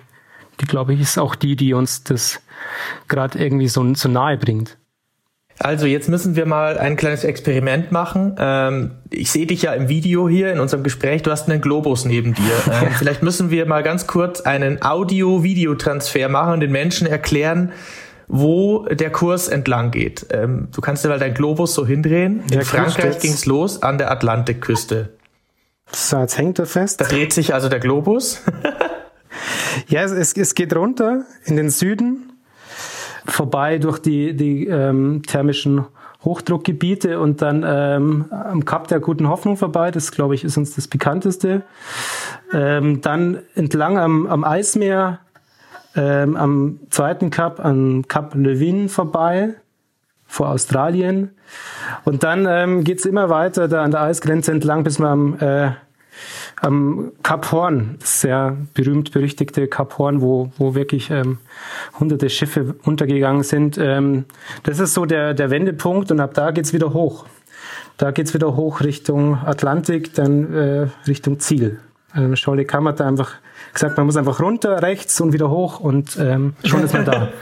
die 0.61 0.67
glaube 0.67 0.95
ich, 0.95 1.01
ist 1.01 1.19
auch 1.19 1.35
die, 1.35 1.57
die 1.57 1.75
uns 1.75 2.05
das 2.05 2.41
gerade 3.09 3.39
irgendwie 3.39 3.69
so, 3.69 3.95
so 3.95 4.09
nahe 4.09 4.39
bringt. 4.39 4.77
Also 5.59 5.87
jetzt 5.87 6.09
müssen 6.09 6.37
wir 6.37 6.45
mal 6.45 6.79
ein 6.79 6.97
kleines 6.97 7.25
Experiment 7.25 7.91
machen. 7.91 8.37
Ähm, 8.39 8.91
ich 9.11 9.31
sehe 9.31 9.47
dich 9.47 9.63
ja 9.63 9.73
im 9.73 9.89
Video 9.89 10.29
hier 10.29 10.53
in 10.53 10.61
unserem 10.61 10.83
Gespräch. 10.83 11.23
Du 11.23 11.31
hast 11.31 11.49
einen 11.49 11.61
Globus 11.61 12.05
neben 12.05 12.35
dir. 12.35 12.43
Ähm, 12.67 12.91
vielleicht 12.99 13.23
müssen 13.23 13.51
wir 13.51 13.65
mal 13.65 13.83
ganz 13.83 14.07
kurz 14.07 14.41
einen 14.41 14.83
Audio-Video-Transfer 14.83 16.29
machen 16.29 16.55
und 16.55 16.61
den 16.61 16.73
Menschen 16.73 17.07
erklären, 17.07 17.73
wo 18.29 18.87
der 18.87 19.11
Kurs 19.11 19.49
entlang 19.49 19.91
geht. 19.91 20.27
Ähm, 20.31 20.69
du 20.75 20.81
kannst 20.81 21.05
dir 21.05 21.09
mal 21.09 21.19
deinen 21.19 21.35
Globus 21.35 21.75
so 21.75 21.87
hindrehen. 21.87 22.43
In 22.51 22.63
Frankreich 22.63 23.19
ging's 23.21 23.47
los 23.47 23.83
an 23.83 23.99
der 23.99 24.11
Atlantikküste. 24.11 25.11
So, 25.93 26.19
jetzt 26.19 26.37
hängt 26.37 26.59
er 26.59 26.67
fest. 26.67 27.01
Da 27.01 27.05
dreht 27.05 27.33
sich 27.33 27.55
also 27.55 27.69
der 27.69 27.79
Globus. 27.79 28.43
ja, 29.89 30.03
es, 30.03 30.33
es 30.33 30.55
geht 30.55 30.75
runter 30.75 31.25
in 31.45 31.57
den 31.57 31.71
Süden, 31.71 32.33
vorbei 33.25 33.79
durch 33.79 34.01
die, 34.01 34.35
die 34.35 34.67
ähm, 34.67 35.23
thermischen 35.27 35.87
Hochdruckgebiete 36.25 37.21
und 37.21 37.41
dann 37.41 37.65
ähm, 37.65 38.25
am 38.31 38.65
Kap 38.65 38.89
der 38.89 38.99
Guten 38.99 39.29
Hoffnung 39.29 39.57
vorbei. 39.57 39.93
Das, 39.93 40.11
glaube 40.11 40.35
ich, 40.35 40.43
ist 40.43 40.57
uns 40.57 40.75
das 40.75 40.89
bekannteste. 40.89 41.63
Ähm, 42.53 43.01
dann 43.01 43.39
entlang 43.55 43.97
am, 43.97 44.27
am 44.27 44.43
Eismeer 44.43 45.21
ähm, 45.97 46.37
am 46.37 46.81
zweiten 46.91 47.31
Cup 47.31 47.65
an 47.65 48.07
Cup 48.07 48.35
Levin 48.35 48.89
vorbei 48.89 49.55
vor 50.27 50.51
Australien. 50.51 51.31
Und 52.05 52.23
dann 52.23 52.47
ähm, 52.49 52.85
geht 52.85 53.05
immer 53.07 53.29
weiter 53.31 53.69
da 53.69 53.83
an 53.83 53.91
der 53.91 54.03
Eisgrenze 54.03 54.53
entlang, 54.53 54.85
bis 54.85 54.99
man 54.99 55.11
am, 55.11 55.39
äh, 55.39 55.71
am 56.61 57.13
Kap 57.23 57.53
Horn, 57.53 57.97
sehr 58.03 58.57
berühmt 58.75 59.13
berüchtigte 59.13 59.69
Kap 59.69 59.99
Horn, 59.99 60.21
wo, 60.21 60.51
wo 60.59 60.75
wirklich 60.75 61.11
ähm, 61.11 61.39
hunderte 61.99 62.29
Schiffe 62.29 62.75
untergegangen 62.85 63.43
sind. 63.43 63.79
Ähm, 63.79 64.25
das 64.65 64.81
ist 64.81 64.95
so 64.95 65.07
der, 65.07 65.35
der 65.35 65.51
Wendepunkt 65.51 66.11
und 66.11 66.21
ab 66.21 66.35
da 66.35 66.51
geht's 66.51 66.73
wieder 66.73 66.93
hoch. 66.93 67.27
Da 67.97 68.11
geht's 68.11 68.35
wieder 68.35 68.57
hoch 68.57 68.81
Richtung 68.83 69.39
Atlantik, 69.39 70.13
dann 70.15 70.53
äh, 70.53 70.89
Richtung 71.07 71.39
Ziel. 71.39 71.79
Ähm, 72.15 72.37
Scholle 72.37 72.65
Kammer 72.65 72.91
hat 72.91 73.01
einfach 73.01 73.33
gesagt, 73.73 73.97
man 73.97 74.07
muss 74.07 74.17
einfach 74.17 74.41
runter, 74.41 74.83
rechts 74.83 75.21
und 75.21 75.33
wieder 75.33 75.51
hoch 75.51 75.81
und 75.81 76.17
ähm, 76.21 76.55
schon 76.65 76.83
ist 76.85 76.95
man 76.95 77.05
da. 77.05 77.29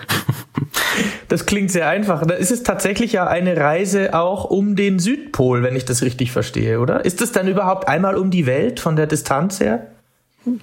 Das 1.27 1.47
klingt 1.47 1.73
sehr 1.73 1.89
einfach. 1.89 2.25
Da 2.25 2.35
ist 2.35 2.53
es 2.53 2.63
tatsächlich 2.63 3.13
ja 3.13 3.27
eine 3.27 3.57
Reise 3.57 4.15
auch 4.15 4.45
um 4.45 4.77
den 4.77 5.01
Südpol, 5.01 5.65
wenn 5.65 5.75
ich 5.75 5.85
das 5.85 6.03
richtig 6.03 6.31
verstehe, 6.31 6.79
oder? 6.79 7.05
Ist 7.05 7.21
es 7.21 7.33
dann 7.33 7.49
überhaupt 7.49 7.89
einmal 7.89 8.17
um 8.17 8.31
die 8.31 8.47
Welt 8.47 8.79
von 8.79 8.95
der 8.95 9.09
Distanz 9.09 9.59
her? 9.59 9.89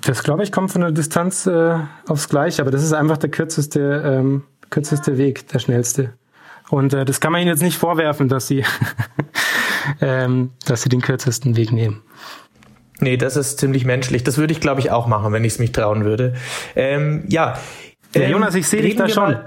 Das 0.05 0.23
glaube 0.23 0.43
ich 0.43 0.51
kommt 0.51 0.71
von 0.71 0.81
der 0.81 0.91
Distanz 0.91 1.47
äh, 1.47 1.75
aufs 2.07 2.29
Gleiche, 2.29 2.61
aber 2.61 2.71
das 2.71 2.83
ist 2.83 2.93
einfach 2.93 3.17
der 3.17 3.31
kürzeste, 3.31 4.03
ähm, 4.05 4.43
kürzeste 4.69 5.17
Weg, 5.17 5.47
der 5.49 5.59
schnellste. 5.59 6.13
Und 6.69 6.93
äh, 6.93 7.03
das 7.03 7.19
kann 7.19 7.31
man 7.31 7.41
ihnen 7.41 7.49
jetzt 7.49 7.63
nicht 7.63 7.77
vorwerfen, 7.77 8.29
dass 8.29 8.47
sie, 8.47 8.63
ähm, 10.01 10.51
dass 10.65 10.83
sie 10.83 10.89
den 10.89 11.01
kürzesten 11.01 11.57
Weg 11.57 11.71
nehmen. 11.71 12.01
Nee, 13.01 13.17
das 13.17 13.35
ist 13.35 13.59
ziemlich 13.59 13.83
menschlich. 13.83 14.23
Das 14.23 14.37
würde 14.37 14.53
ich, 14.53 14.61
glaube 14.61 14.79
ich, 14.79 14.91
auch 14.91 15.07
machen, 15.07 15.33
wenn 15.33 15.43
ich 15.43 15.53
es 15.53 15.59
mich 15.59 15.71
trauen 15.71 16.05
würde. 16.05 16.35
Ähm, 16.75 17.25
ja. 17.27 17.57
ja 18.13 18.21
ähm, 18.21 18.31
Jonas, 18.31 18.55
ich 18.55 18.67
sehe 18.67 18.81
dich 18.81 18.95
da 18.95 19.09
schon. 19.09 19.37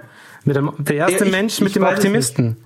Mit 0.44 0.56
dem, 0.56 0.72
der 0.78 0.96
erste 0.96 1.24
ich, 1.24 1.30
Mensch 1.30 1.60
mit 1.60 1.74
dem 1.76 1.84
Optimisten. 1.84 2.56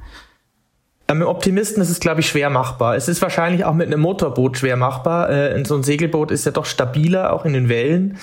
Mit 1.10 1.20
dem 1.20 1.26
Optimisten 1.26 1.82
ist 1.82 1.90
es, 1.90 2.00
glaube 2.00 2.20
ich, 2.20 2.28
schwer 2.28 2.48
machbar. 2.50 2.96
Es 2.96 3.06
ist 3.06 3.20
wahrscheinlich 3.20 3.66
auch 3.66 3.74
mit 3.74 3.86
einem 3.86 4.00
Motorboot 4.00 4.58
schwer 4.58 4.76
machbar. 4.76 5.30
Äh, 5.30 5.62
so 5.66 5.76
ein 5.76 5.82
Segelboot 5.82 6.30
ist 6.30 6.46
ja 6.46 6.52
doch 6.52 6.64
stabiler, 6.64 7.34
auch 7.34 7.44
in 7.44 7.52
den 7.52 7.68
Wellen. 7.68 8.18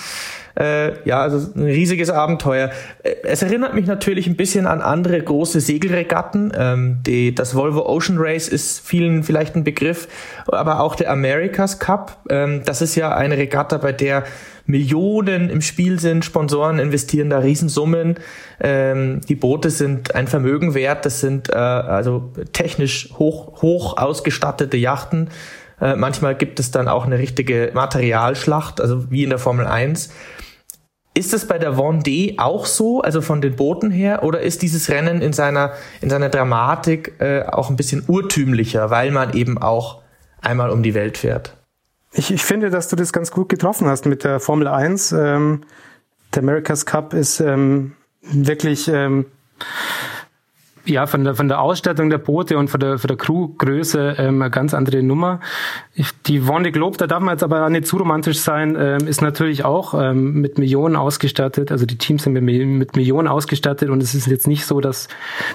Äh, 0.60 1.08
ja, 1.08 1.20
also 1.20 1.52
ein 1.56 1.64
riesiges 1.64 2.10
Abenteuer. 2.10 2.72
Äh, 3.04 3.16
es 3.24 3.42
erinnert 3.42 3.74
mich 3.74 3.88
natürlich 3.88 4.28
ein 4.28 4.36
bisschen 4.36 4.68
an 4.68 4.82
andere 4.82 5.22
große 5.22 5.60
Segelregatten. 5.60 6.54
Ähm, 6.58 7.00
die, 7.06 7.36
das 7.36 7.56
Volvo 7.56 7.86
Ocean 7.86 8.18
Race 8.18 8.48
ist 8.48 8.80
vielen 8.86 9.24
vielleicht 9.24 9.56
ein 9.56 9.64
Begriff, 9.64 10.08
aber 10.48 10.80
auch 10.80 10.96
der 10.96 11.12
America's 11.12 11.80
Cup. 11.80 12.18
Ähm, 12.30 12.62
das 12.66 12.82
ist 12.82 12.96
ja 12.96 13.16
eine 13.16 13.38
Regatta, 13.38 13.78
bei 13.78 13.92
der 13.92 14.24
Millionen 14.66 15.50
im 15.50 15.62
Spiel 15.62 16.00
sind. 16.00 16.26
Sponsoren 16.26 16.80
investieren 16.80 17.30
da 17.30 17.40
Riesensummen. 17.40 18.16
Ähm, 18.60 19.22
die 19.28 19.36
Boote 19.36 19.70
sind 19.70 20.16
ein 20.16 20.28
Vermögen 20.28 20.74
wert. 20.74 21.06
Das 21.06 21.20
sind 21.20 21.50
äh, 21.50 21.54
also 21.54 22.32
technisch 22.54 23.10
hoch, 23.20 23.62
hoch 23.62 23.98
ausgestattete 23.98 24.78
Yachten. 24.78 25.30
Äh, 25.82 25.96
manchmal 25.96 26.36
gibt 26.36 26.60
es 26.60 26.72
dann 26.72 26.88
auch 26.88 27.06
eine 27.06 27.20
richtige 27.20 27.72
Materialschlacht, 27.74 28.80
also 28.80 29.12
wie 29.12 29.24
in 29.24 29.30
der 29.30 29.40
Formel 29.40 29.68
1. 29.68 30.10
Ist 31.18 31.34
es 31.34 31.48
bei 31.48 31.58
der 31.58 31.78
Vendée 31.78 32.38
auch 32.38 32.66
so, 32.66 33.02
also 33.02 33.22
von 33.22 33.42
den 33.42 33.56
Booten 33.56 33.90
her, 33.90 34.24
oder 34.24 34.42
ist 34.42 34.62
dieses 34.62 34.90
Rennen 34.90 35.22
in 35.22 35.32
seiner, 35.32 35.72
in 36.02 36.10
seiner 36.10 36.30
Dramatik 36.30 37.14
äh, 37.20 37.44
auch 37.44 37.70
ein 37.70 37.78
bisschen 37.78 38.04
urtümlicher, 38.06 38.90
weil 38.90 39.12
man 39.12 39.34
eben 39.34 39.58
auch 39.58 40.02
einmal 40.42 40.70
um 40.70 40.84
die 40.84 40.94
Welt 40.94 41.18
fährt? 41.18 41.56
Ich, 42.12 42.32
ich 42.32 42.44
finde, 42.44 42.70
dass 42.70 42.90
du 42.90 42.96
das 42.96 43.14
ganz 43.14 43.32
gut 43.32 43.50
getroffen 43.50 43.88
hast 43.88 44.06
mit 44.06 44.24
der 44.24 44.40
Formel 44.40 44.68
1. 44.68 45.14
Ähm, 45.14 45.62
der 46.34 46.44
America's 46.44 46.86
Cup 46.86 47.14
ist 47.14 47.40
ähm, 47.40 47.94
wirklich 48.22 48.90
ähm, 48.90 49.26
ja, 50.86 51.08
von 51.08 51.24
der, 51.24 51.36
von 51.36 51.48
der 51.48 51.62
Ausstattung 51.62 52.10
der 52.10 52.18
Boote 52.18 52.58
und 52.58 52.70
von 52.70 52.80
der, 52.80 52.98
von 52.98 53.08
der 53.08 53.18
Crewgröße 53.18 54.16
ähm, 54.18 54.42
eine 54.42 54.52
ganz 54.52 54.74
andere 54.74 55.02
Nummer. 55.04 55.40
Die 56.28 56.42
Vendée 56.42 56.72
Globe, 56.72 56.98
da 56.98 57.08
darf 57.08 57.22
man 57.22 57.34
jetzt 57.34 57.44
aber 57.44 57.66
auch 57.66 57.70
nicht 57.70 57.88
zu 57.88 57.98
romantisch 57.98 58.40
sein, 58.40 58.78
ähm, 58.80 59.08
ist 59.08 59.22
natürlich 59.22 59.66
auch 59.66 59.94
ähm, 59.94 60.42
mit 60.42 60.58
Millionen 60.58 60.96
ausgestattet. 60.96 61.72
Also 61.72 61.86
die 61.86 61.98
Teams 61.98 62.24
sind 62.24 62.34
mit, 62.34 62.44
mit 62.44 62.96
Millionen 62.96 63.28
ausgestattet 63.28 63.90
und 63.90 64.02
es 64.02 64.14
ist 64.14 64.28
jetzt 64.28 64.48
nicht 64.48 64.66
so, 64.66 64.82
dass, 64.82 65.08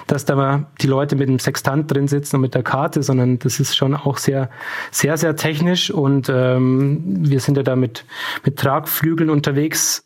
dass 0.07 0.25
da 0.25 0.35
mal 0.35 0.67
die 0.81 0.87
Leute 0.87 1.15
mit 1.15 1.29
dem 1.29 1.39
Sextant 1.39 1.91
drin 1.91 2.07
sitzen 2.07 2.37
und 2.37 2.41
mit 2.41 2.55
der 2.55 2.63
Karte, 2.63 3.03
sondern 3.03 3.39
das 3.39 3.59
ist 3.59 3.75
schon 3.75 3.95
auch 3.95 4.17
sehr, 4.17 4.49
sehr, 4.91 5.17
sehr 5.17 5.35
technisch 5.35 5.91
und 5.91 6.29
ähm, 6.29 7.01
wir 7.19 7.39
sind 7.39 7.57
ja 7.57 7.63
da 7.63 7.75
mit, 7.75 8.05
mit 8.43 8.57
Tragflügeln 8.57 9.29
unterwegs. 9.29 10.05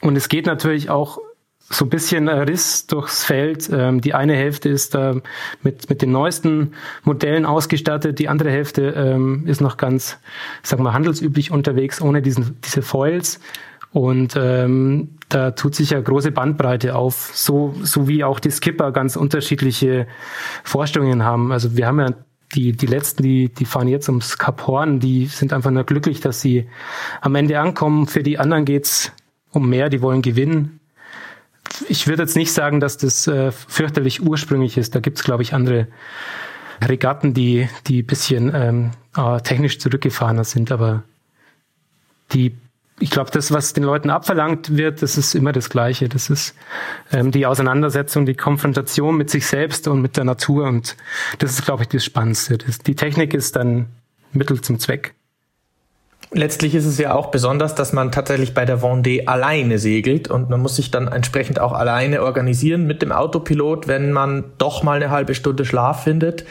Und 0.00 0.16
es 0.16 0.28
geht 0.28 0.46
natürlich 0.46 0.90
auch 0.90 1.18
so 1.72 1.86
ein 1.86 1.88
bisschen 1.88 2.28
Riss 2.28 2.86
durchs 2.86 3.24
Feld. 3.24 3.70
Ähm, 3.72 4.00
die 4.00 4.14
eine 4.14 4.34
Hälfte 4.34 4.68
ist 4.68 4.94
äh, 4.94 5.14
mit, 5.62 5.88
mit 5.88 6.02
den 6.02 6.12
neuesten 6.12 6.72
Modellen 7.02 7.46
ausgestattet, 7.46 8.18
die 8.18 8.28
andere 8.28 8.50
Hälfte 8.50 8.90
ähm, 8.90 9.46
ist 9.46 9.60
noch 9.60 9.76
ganz, 9.76 10.18
sagen 10.62 10.84
wir, 10.84 10.92
handelsüblich 10.92 11.50
unterwegs, 11.50 12.00
ohne 12.00 12.22
diesen, 12.22 12.60
diese 12.62 12.82
Foils. 12.82 13.40
Und 13.90 14.34
ähm, 14.36 15.16
da 15.28 15.50
tut 15.50 15.74
sich 15.74 15.90
ja 15.90 16.00
große 16.00 16.30
Bandbreite 16.30 16.94
auf, 16.94 17.30
so, 17.34 17.74
so 17.82 18.08
wie 18.08 18.24
auch 18.24 18.40
die 18.40 18.50
Skipper 18.50 18.92
ganz 18.92 19.16
unterschiedliche 19.16 20.06
Vorstellungen 20.64 21.24
haben. 21.24 21.52
Also 21.52 21.76
wir 21.76 21.86
haben 21.86 22.00
ja 22.00 22.08
die, 22.54 22.72
die 22.72 22.86
letzten, 22.86 23.22
die, 23.22 23.48
die 23.48 23.64
fahren 23.64 23.88
jetzt 23.88 24.08
ums 24.08 24.36
Kap 24.36 24.66
Horn, 24.66 25.00
die 25.00 25.26
sind 25.26 25.52
einfach 25.54 25.70
nur 25.70 25.84
glücklich, 25.84 26.20
dass 26.20 26.40
sie 26.42 26.68
am 27.22 27.34
Ende 27.34 27.58
ankommen. 27.58 28.06
Für 28.06 28.22
die 28.22 28.38
anderen 28.38 28.66
geht's 28.66 29.12
um 29.50 29.68
mehr, 29.68 29.88
die 29.88 30.02
wollen 30.02 30.22
gewinnen 30.22 30.80
ich 31.88 32.06
würde 32.06 32.22
jetzt 32.22 32.36
nicht 32.36 32.52
sagen, 32.52 32.80
dass 32.80 32.96
das 32.96 33.26
äh, 33.26 33.52
fürchterlich 33.52 34.22
ursprünglich 34.22 34.76
ist. 34.76 34.94
Da 34.94 35.00
gibt 35.00 35.18
es, 35.18 35.24
glaube 35.24 35.42
ich, 35.42 35.54
andere 35.54 35.88
Regatten, 36.82 37.34
die 37.34 37.68
die 37.86 38.02
bisschen 38.02 38.52
ähm, 38.54 38.90
äh, 39.16 39.40
technisch 39.40 39.78
zurückgefahrener 39.78 40.44
sind, 40.44 40.72
aber 40.72 41.04
die 42.32 42.54
ich 43.02 43.10
glaube, 43.10 43.30
das, 43.32 43.50
was 43.50 43.72
den 43.72 43.82
Leuten 43.82 44.10
abverlangt 44.10 44.76
wird, 44.76 45.02
das 45.02 45.18
ist 45.18 45.34
immer 45.34 45.50
das 45.50 45.70
Gleiche. 45.70 46.08
Das 46.08 46.30
ist 46.30 46.54
ähm, 47.10 47.32
die 47.32 47.46
Auseinandersetzung, 47.46 48.26
die 48.26 48.34
Konfrontation 48.34 49.16
mit 49.16 49.28
sich 49.28 49.44
selbst 49.46 49.88
und 49.88 50.02
mit 50.02 50.16
der 50.16 50.22
Natur. 50.22 50.66
Und 50.66 50.96
das 51.38 51.52
ist, 51.52 51.64
glaube 51.64 51.82
ich, 51.82 51.88
das 51.88 52.04
Spannendste. 52.04 52.58
Das, 52.58 52.78
die 52.78 52.94
Technik 52.94 53.34
ist 53.34 53.56
dann 53.56 53.86
Mittel 54.32 54.60
zum 54.60 54.78
Zweck. 54.78 55.14
Letztlich 56.34 56.74
ist 56.74 56.86
es 56.86 56.96
ja 56.96 57.14
auch 57.14 57.30
besonders, 57.30 57.74
dass 57.74 57.92
man 57.92 58.10
tatsächlich 58.10 58.54
bei 58.54 58.64
der 58.64 58.80
Vendée 58.80 59.26
alleine 59.26 59.78
segelt 59.78 60.28
und 60.28 60.48
man 60.48 60.60
muss 60.60 60.76
sich 60.76 60.90
dann 60.90 61.08
entsprechend 61.08 61.60
auch 61.60 61.72
alleine 61.72 62.22
organisieren 62.22 62.86
mit 62.86 63.02
dem 63.02 63.12
Autopilot, 63.12 63.86
wenn 63.86 64.12
man 64.12 64.44
doch 64.56 64.82
mal 64.82 64.96
eine 64.96 65.10
halbe 65.10 65.34
Stunde 65.34 65.66
Schlaf 65.66 66.04
findet. 66.04 66.46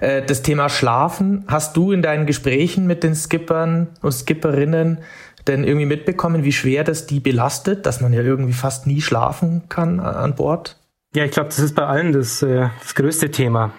Äh, 0.00 0.22
das 0.22 0.40
Thema 0.40 0.70
Schlafen, 0.70 1.44
hast 1.48 1.76
du 1.76 1.92
in 1.92 2.00
deinen 2.00 2.24
Gesprächen 2.24 2.86
mit 2.86 3.02
den 3.02 3.14
Skippern 3.14 3.88
und 4.00 4.12
Skipperinnen 4.12 4.98
denn 5.46 5.64
irgendwie 5.64 5.86
mitbekommen, 5.86 6.42
wie 6.42 6.52
schwer 6.52 6.82
das 6.82 7.06
die 7.06 7.20
belastet, 7.20 7.86
dass 7.86 8.00
man 8.00 8.12
ja 8.12 8.22
irgendwie 8.22 8.54
fast 8.54 8.86
nie 8.86 9.00
schlafen 9.00 9.64
kann 9.68 10.00
an 10.00 10.34
Bord? 10.34 10.80
Ja, 11.14 11.24
ich 11.24 11.30
glaube, 11.30 11.50
das 11.50 11.58
ist 11.58 11.74
bei 11.74 11.84
allen 11.84 12.12
das, 12.12 12.42
äh, 12.42 12.68
das 12.80 12.94
größte 12.94 13.30
Thema. 13.30 13.72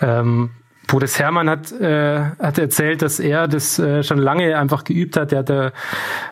Ähm, 0.00 0.50
Boris 0.86 1.18
Herrmann 1.18 1.48
hat, 1.48 1.72
äh, 1.72 2.20
hat 2.38 2.58
erzählt, 2.58 3.02
dass 3.02 3.18
er 3.18 3.48
das 3.48 3.78
äh, 3.78 4.02
schon 4.02 4.18
lange 4.18 4.58
einfach 4.58 4.84
geübt 4.84 5.16
hat. 5.16 5.32
Der 5.32 5.38
hat 5.40 5.50
äh, 5.50 5.70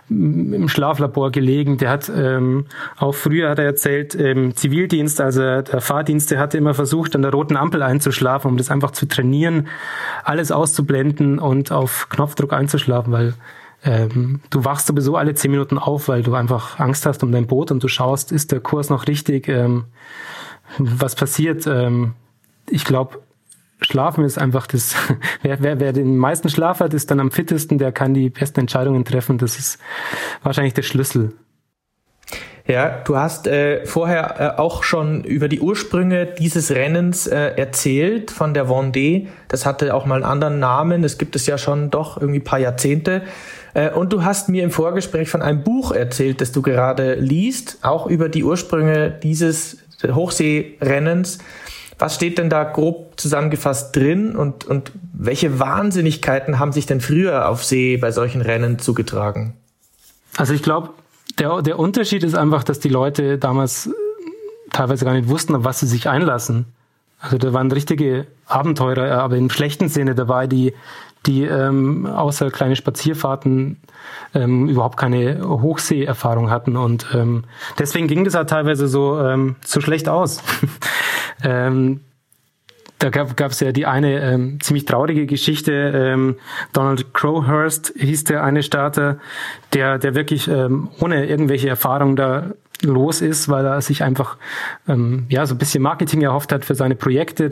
im 0.09 0.69
Schlaflabor 0.69 1.31
gelegen. 1.31 1.79
Der 1.79 1.91
hat 1.91 2.11
ähm, 2.15 2.67
auch 2.97 3.15
früher 3.15 3.51
hat 3.51 3.59
er 3.59 3.65
erzählt, 3.65 4.15
im 4.15 4.55
Zivildienst, 4.55 5.21
also 5.21 5.63
der 5.63 5.81
Fahrdienst, 5.81 6.31
der 6.31 6.39
hatte 6.39 6.59
immer 6.59 6.75
versucht, 6.75 7.15
an 7.15 7.23
der 7.23 7.33
roten 7.33 7.57
Ampel 7.57 7.83
einzuschlafen, 7.83 8.51
um 8.51 8.57
das 8.57 8.71
einfach 8.71 8.91
zu 8.91 9.07
trainieren, 9.07 9.69
alles 10.25 10.53
auszublenden 10.53 11.39
und 11.39 11.73
auf 11.73 12.09
Knopfdruck 12.11 12.53
einzuschlafen, 12.53 13.13
weil 13.13 13.35
ähm, 13.85 14.41
du 14.51 14.65
wachst 14.65 14.87
sowieso 14.87 15.17
alle 15.17 15.35
zehn 15.35 15.51
Minuten 15.51 15.79
auf, 15.79 16.09
weil 16.09 16.23
du 16.23 16.35
einfach 16.35 16.79
Angst 16.79 17.07
hast 17.07 17.23
um 17.23 17.33
dein 17.33 17.47
Boot 17.47 17.71
und 17.71 17.83
du 17.83 17.89
schaust, 17.89 18.33
ist 18.33 18.53
der 18.53 18.61
Kurs 18.61 18.91
noch 18.91 19.07
richtig, 19.09 19.49
ähm, 19.49 19.85
was 20.79 21.15
passiert. 21.15 21.67
Ähm, 21.67 22.13
ich 22.71 22.85
glaube, 22.85 23.19
Schlafen 23.85 24.25
ist 24.25 24.39
einfach 24.39 24.67
das, 24.67 24.95
wer, 25.43 25.63
wer, 25.63 25.81
wer 25.81 25.93
den 25.93 26.17
meisten 26.17 26.49
Schlaf 26.49 26.81
hat, 26.81 26.95
ist 26.95 27.11
dann 27.11 27.21
am 27.21 27.31
fittesten, 27.31 27.79
der 27.79 27.93
kann 27.93 28.15
die 28.15 28.31
besten 28.31 28.61
Entscheidungen 28.61 29.05
treffen. 29.05 29.39
Das 29.39 29.59
ist 29.59 29.79
wahrscheinlich 30.43 30.75
der 30.75 30.83
Schlüssel. 30.83 31.33
Ja, 32.67 33.01
du 33.05 33.17
hast 33.17 33.49
äh, 33.49 33.85
vorher 33.87 34.41
äh, 34.57 34.61
auch 34.61 34.85
schon 34.85 35.25
über 35.25 35.49
die 35.49 35.61
Ursprünge 35.61 36.27
dieses 36.27 36.71
Rennens 36.71 37.27
äh, 37.27 37.55
erzählt 37.57 38.31
von 38.31 38.55
der 38.55 38.69
Vendée. 38.69 39.27
Das 39.49 39.67
hatte 39.67 39.95
auch 39.95 40.07
mal 40.07 40.17
einen 40.17 40.25
anderen 40.25 40.61
Namen. 40.61 41.03
Das 41.03 41.19
gibt 41.19 41.35
es 41.35 41.47
ja 41.47 41.59
schon 41.59 41.91
doch 41.91 42.21
irgendwie 42.21 42.39
paar 42.39 42.61
Jahrzehnte. 42.61 43.23
Äh, 43.75 43.91
und 43.91 44.13
du 44.13 44.25
hast 44.25 44.49
mir 44.49 44.63
im 44.63 44.71
Vorgespräch 44.71 45.29
von 45.29 45.43
einem 45.43 45.65
Buch 45.65 45.91
erzählt, 45.91 46.41
das 46.41 46.53
du 46.53 46.63
gerade 46.63 47.15
liest, 47.15 47.79
auch 47.83 48.07
über 48.07 48.29
die 48.29 48.45
Ursprünge 48.45 49.11
dieses 49.11 49.79
Hochseerennens. 50.07 51.39
Was 51.99 52.15
steht 52.15 52.39
denn 52.39 52.51
da 52.51 52.65
grob 52.65 53.15
zusammengefasst 53.17 53.95
drin 53.95 54.35
und, 54.37 54.65
und 54.65 54.93
welche 55.13 55.59
Wahnsinnigkeiten 55.59 56.59
haben 56.59 56.73
sich 56.73 56.87
denn 56.87 57.01
früher 57.01 57.49
auf 57.49 57.65
See 57.65 57.97
bei 57.97 58.11
solchen 58.11 58.41
Rennen 58.41 58.79
zugetragen? 58.79 59.55
Also 60.37 60.55
ich 60.55 60.63
glaube, 60.63 60.91
der, 61.39 61.63
der 61.63 61.79
Unterschied 61.79 62.25
ist 62.25 62.35
einfach, 62.35 62.65
dass 62.65 62.81
die 62.81 62.89
Leute 62.89 63.39
damals 63.39 63.91
teilweise 64.73 65.05
gar 65.05 65.15
nicht 65.15 65.29
wussten, 65.29 65.55
auf 65.55 65.65
was 65.65 65.81
sie 65.81 65.87
sich 65.87 66.09
einlassen. 66.09 66.67
Also 67.21 67.39
da 67.39 67.53
waren 67.53 67.71
richtige 67.71 68.27
Abenteurer, 68.47 69.19
aber 69.21 69.37
im 69.37 69.49
schlechten 69.49 69.89
Sinne 69.89 70.15
dabei, 70.15 70.47
die, 70.49 70.75
die 71.27 71.45
ähm, 71.45 72.07
außer 72.07 72.51
kleine 72.51 72.75
Spazierfahrten 72.75 73.81
ähm, 74.35 74.69
überhaupt 74.69 74.97
keine 74.97 75.41
Hochseeerfahrung 75.43 76.51
hatten. 76.51 76.77
Und 76.77 77.07
ähm, 77.15 77.45
deswegen 77.79 78.09
ging 78.09 78.25
das 78.25 78.35
halt 78.35 78.51
teilweise 78.51 78.89
so, 78.89 79.21
ähm, 79.21 79.55
so 79.65 79.81
schlecht 79.81 80.09
aus. 80.09 80.43
ähm, 81.43 82.01
da 83.03 83.11
gab 83.11 83.51
es 83.51 83.59
ja 83.59 83.73
die 83.73 83.87
eine 83.87 84.21
ähm, 84.21 84.61
ziemlich 84.61 84.85
traurige 84.85 85.27
Geschichte. 85.27 85.73
Ähm, 85.73 86.37
Donald 86.73 87.13
Crowhurst 87.13 87.93
hieß 87.97 88.25
der 88.25 88.45
eine 88.45 88.63
Starter, 88.63 89.19
der, 89.73 89.99
der 89.99 90.15
wirklich 90.15 90.47
ähm, 90.47 90.89
ohne 91.01 91.27
irgendwelche 91.27 91.69
Erfahrung 91.69 92.15
da 92.15 92.53
los 92.83 93.21
ist, 93.21 93.49
weil 93.49 93.65
er 93.65 93.81
sich 93.81 94.05
einfach 94.05 94.37
ähm, 94.87 95.27
ja 95.29 95.47
so 95.47 95.55
ein 95.55 95.59
bisschen 95.59 95.83
Marketing 95.83 96.23
erhofft 96.23 96.53
hat 96.53 96.65
für 96.65 96.77
seine 96.77 96.95
Projekte. 96.95 97.51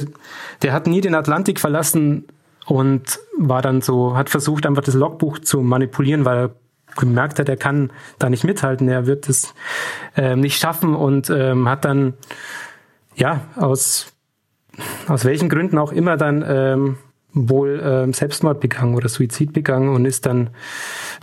Der 0.62 0.72
hat 0.72 0.86
nie 0.86 1.00
den 1.00 1.16
Atlantik 1.16 1.58
verlassen 1.58 2.26
und 2.66 3.18
war 3.36 3.62
dann 3.62 3.80
so, 3.80 4.16
hat 4.16 4.30
versucht 4.30 4.66
einfach 4.66 4.84
das 4.84 4.94
Logbuch 4.94 5.40
zu 5.40 5.62
manipulieren, 5.62 6.24
weil 6.24 6.38
er 6.38 6.50
gemerkt 6.96 7.38
hat, 7.38 7.48
er 7.48 7.56
kann 7.56 7.90
da 8.18 8.28
nicht 8.28 8.44
mithalten, 8.44 8.88
er 8.88 9.06
wird 9.06 9.28
es 9.28 9.54
äh, 10.16 10.36
nicht 10.36 10.60
schaffen 10.60 10.94
und 10.94 11.30
ähm, 11.30 11.68
hat 11.68 11.84
dann 11.84 12.14
ja 13.20 13.42
aus 13.54 14.12
aus 15.08 15.24
welchen 15.24 15.48
Gründen 15.48 15.78
auch 15.78 15.92
immer 15.92 16.16
dann 16.16 16.44
ähm, 16.46 16.96
wohl 17.32 17.80
ähm, 17.84 18.12
Selbstmord 18.12 18.60
begangen 18.60 18.94
oder 18.94 19.08
Suizid 19.08 19.52
begangen 19.52 19.94
und 19.94 20.04
ist 20.04 20.26
dann, 20.26 20.50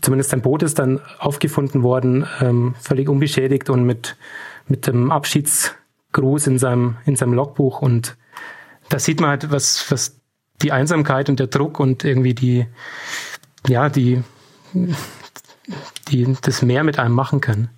zumindest 0.02 0.30
sein 0.30 0.42
Boot 0.42 0.64
ist 0.64 0.80
dann 0.80 1.02
aufgefunden 1.20 1.84
worden, 1.84 2.26
ähm, 2.40 2.76
völlig 2.80 3.10
unbeschädigt 3.10 3.70
und 3.70 3.86
mit, 3.86 4.16
mit 4.68 4.88
dem 4.88 5.12
Abschiedsgruß 5.12 6.48
in 6.48 6.60
seinem, 6.60 6.98
in 7.06 7.16
seinem 7.16 7.34
Logbuch. 7.34 7.82
Und 7.82 8.18
da 8.90 9.00
sieht 9.00 9.20
man 9.20 9.32
halt, 9.32 9.52
was, 9.52 9.92
was 9.92 10.20
die 10.62 10.72
Einsamkeit 10.72 11.30
und 11.30 11.40
der 11.40 11.48
Druck 11.48 11.80
und 11.80 12.04
irgendwie 12.04 12.34
die, 12.34 12.68
ja, 13.68 13.90
die, 13.90 14.24
die 16.10 16.38
das 16.42 16.62
Meer 16.62 16.84
mit 16.84 17.00
einem 17.00 17.16
machen 17.16 17.42
können. 17.42 17.70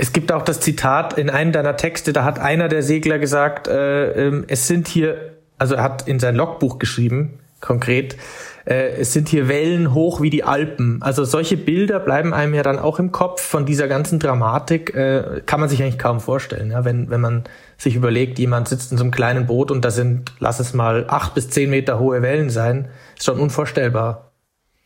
Es 0.00 0.12
gibt 0.12 0.30
auch 0.30 0.42
das 0.42 0.60
Zitat 0.60 1.18
in 1.18 1.28
einem 1.28 1.50
deiner 1.50 1.76
Texte, 1.76 2.12
da 2.12 2.22
hat 2.22 2.38
einer 2.38 2.68
der 2.68 2.84
Segler 2.84 3.18
gesagt, 3.18 3.66
äh, 3.66 4.28
äh, 4.28 4.44
es 4.46 4.68
sind 4.68 4.86
hier, 4.86 5.34
also 5.58 5.74
er 5.74 5.82
hat 5.82 6.06
in 6.06 6.20
sein 6.20 6.36
Logbuch 6.36 6.78
geschrieben, 6.78 7.40
konkret, 7.60 8.16
äh, 8.64 8.90
es 9.00 9.12
sind 9.12 9.28
hier 9.28 9.48
Wellen 9.48 9.92
hoch 9.94 10.20
wie 10.20 10.30
die 10.30 10.44
Alpen. 10.44 11.02
Also 11.02 11.24
solche 11.24 11.56
Bilder 11.56 11.98
bleiben 11.98 12.32
einem 12.32 12.54
ja 12.54 12.62
dann 12.62 12.78
auch 12.78 13.00
im 13.00 13.10
Kopf 13.10 13.42
von 13.42 13.66
dieser 13.66 13.88
ganzen 13.88 14.20
Dramatik, 14.20 14.94
äh, 14.94 15.42
kann 15.46 15.58
man 15.58 15.68
sich 15.68 15.82
eigentlich 15.82 15.98
kaum 15.98 16.20
vorstellen, 16.20 16.70
ja? 16.70 16.84
wenn, 16.84 17.10
wenn 17.10 17.20
man 17.20 17.42
sich 17.76 17.96
überlegt, 17.96 18.38
jemand 18.38 18.68
sitzt 18.68 18.92
in 18.92 18.98
so 18.98 19.04
einem 19.04 19.10
kleinen 19.10 19.46
Boot 19.46 19.72
und 19.72 19.84
da 19.84 19.90
sind, 19.90 20.32
lass 20.38 20.60
es 20.60 20.74
mal 20.74 21.06
acht 21.08 21.34
bis 21.34 21.50
zehn 21.50 21.70
Meter 21.70 21.98
hohe 21.98 22.22
Wellen 22.22 22.50
sein, 22.50 22.86
ist 23.16 23.24
schon 23.24 23.40
unvorstellbar. 23.40 24.30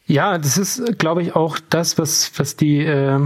Ja, 0.07 0.39
das 0.39 0.57
ist, 0.57 0.99
glaube 0.99 1.23
ich, 1.23 1.37
auch 1.37 1.59
das, 1.69 1.99
was, 1.99 2.33
was 2.37 2.57
die, 2.57 2.85
äh, 2.85 3.19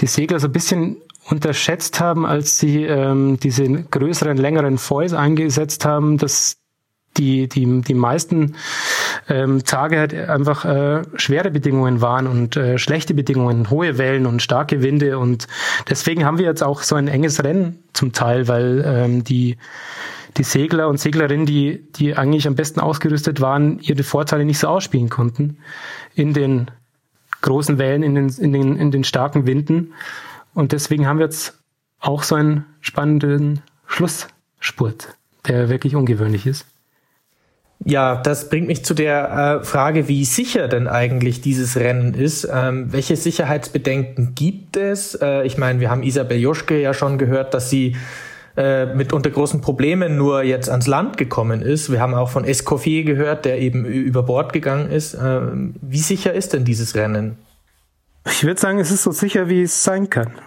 die 0.00 0.06
Segler 0.06 0.40
so 0.40 0.48
ein 0.48 0.52
bisschen 0.52 0.96
unterschätzt 1.30 2.00
haben, 2.00 2.24
als 2.24 2.58
sie 2.58 2.84
ähm, 2.84 3.38
diese 3.40 3.68
größeren, 3.68 4.36
längeren 4.36 4.78
Foils 4.78 5.12
eingesetzt 5.12 5.84
haben, 5.84 6.18
dass 6.18 6.56
die, 7.18 7.48
die, 7.48 7.80
die 7.82 7.94
meisten 7.94 8.54
ähm, 9.28 9.64
Tage 9.64 9.98
halt 9.98 10.14
einfach 10.14 10.64
äh, 10.64 11.02
schwere 11.16 11.50
Bedingungen 11.50 12.00
waren 12.00 12.26
und 12.26 12.56
äh, 12.56 12.78
schlechte 12.78 13.14
Bedingungen, 13.14 13.70
hohe 13.70 13.98
Wellen 13.98 14.26
und 14.26 14.40
starke 14.40 14.82
Winde. 14.82 15.18
Und 15.18 15.48
deswegen 15.88 16.24
haben 16.24 16.38
wir 16.38 16.46
jetzt 16.46 16.62
auch 16.62 16.82
so 16.82 16.94
ein 16.94 17.08
enges 17.08 17.42
Rennen 17.42 17.82
zum 17.92 18.12
Teil, 18.12 18.48
weil 18.48 18.84
ähm, 18.86 19.24
die, 19.24 19.56
die 20.36 20.44
Segler 20.44 20.88
und 20.88 21.00
Seglerinnen, 21.00 21.46
die, 21.46 21.84
die 21.96 22.16
eigentlich 22.16 22.46
am 22.46 22.54
besten 22.54 22.80
ausgerüstet 22.80 23.40
waren, 23.40 23.80
ihre 23.80 24.04
Vorteile 24.04 24.44
nicht 24.44 24.58
so 24.58 24.68
ausspielen 24.68 25.08
konnten 25.08 25.58
in 26.14 26.32
den 26.32 26.70
großen 27.40 27.78
Wellen, 27.78 28.02
in 28.02 28.14
den, 28.14 28.28
in 28.28 28.52
den, 28.52 28.76
in 28.76 28.90
den 28.90 29.04
starken 29.04 29.46
Winden. 29.46 29.94
Und 30.54 30.72
deswegen 30.72 31.06
haben 31.06 31.18
wir 31.18 31.26
jetzt 31.26 31.58
auch 32.00 32.22
so 32.22 32.34
einen 32.34 32.64
spannenden 32.80 33.62
Schlussspurt, 33.86 35.08
der 35.46 35.68
wirklich 35.68 35.94
ungewöhnlich 35.94 36.46
ist. 36.46 36.66
Ja, 37.84 38.16
das 38.16 38.48
bringt 38.48 38.66
mich 38.66 38.84
zu 38.84 38.92
der 38.92 39.60
äh, 39.60 39.64
Frage, 39.64 40.08
wie 40.08 40.24
sicher 40.24 40.66
denn 40.66 40.88
eigentlich 40.88 41.40
dieses 41.40 41.76
Rennen 41.76 42.14
ist. 42.14 42.48
Ähm, 42.52 42.92
welche 42.92 43.16
Sicherheitsbedenken 43.16 44.34
gibt 44.34 44.76
es? 44.76 45.14
Äh, 45.14 45.46
ich 45.46 45.58
meine, 45.58 45.78
wir 45.78 45.88
haben 45.88 46.02
Isabel 46.02 46.38
Joschke 46.38 46.80
ja 46.80 46.92
schon 46.92 47.18
gehört, 47.18 47.54
dass 47.54 47.70
sie 47.70 47.96
äh, 48.58 48.92
mit 48.92 49.12
unter 49.12 49.30
großen 49.30 49.60
Problemen 49.60 50.16
nur 50.16 50.42
jetzt 50.42 50.68
ans 50.68 50.88
Land 50.88 51.16
gekommen 51.16 51.62
ist. 51.62 51.92
Wir 51.92 52.00
haben 52.00 52.14
auch 52.14 52.28
von 52.28 52.44
Escoffier 52.44 53.04
gehört, 53.04 53.44
der 53.44 53.60
eben 53.60 53.84
über 53.84 54.24
Bord 54.24 54.52
gegangen 54.52 54.90
ist. 54.90 55.14
Ähm, 55.14 55.76
wie 55.80 56.00
sicher 56.00 56.34
ist 56.34 56.54
denn 56.54 56.64
dieses 56.64 56.96
Rennen? 56.96 57.38
Ich 58.26 58.42
würde 58.42 58.60
sagen, 58.60 58.80
es 58.80 58.90
ist 58.90 59.04
so 59.04 59.12
sicher, 59.12 59.48
wie 59.48 59.62
es 59.62 59.84
sein 59.84 60.10
kann. 60.10 60.32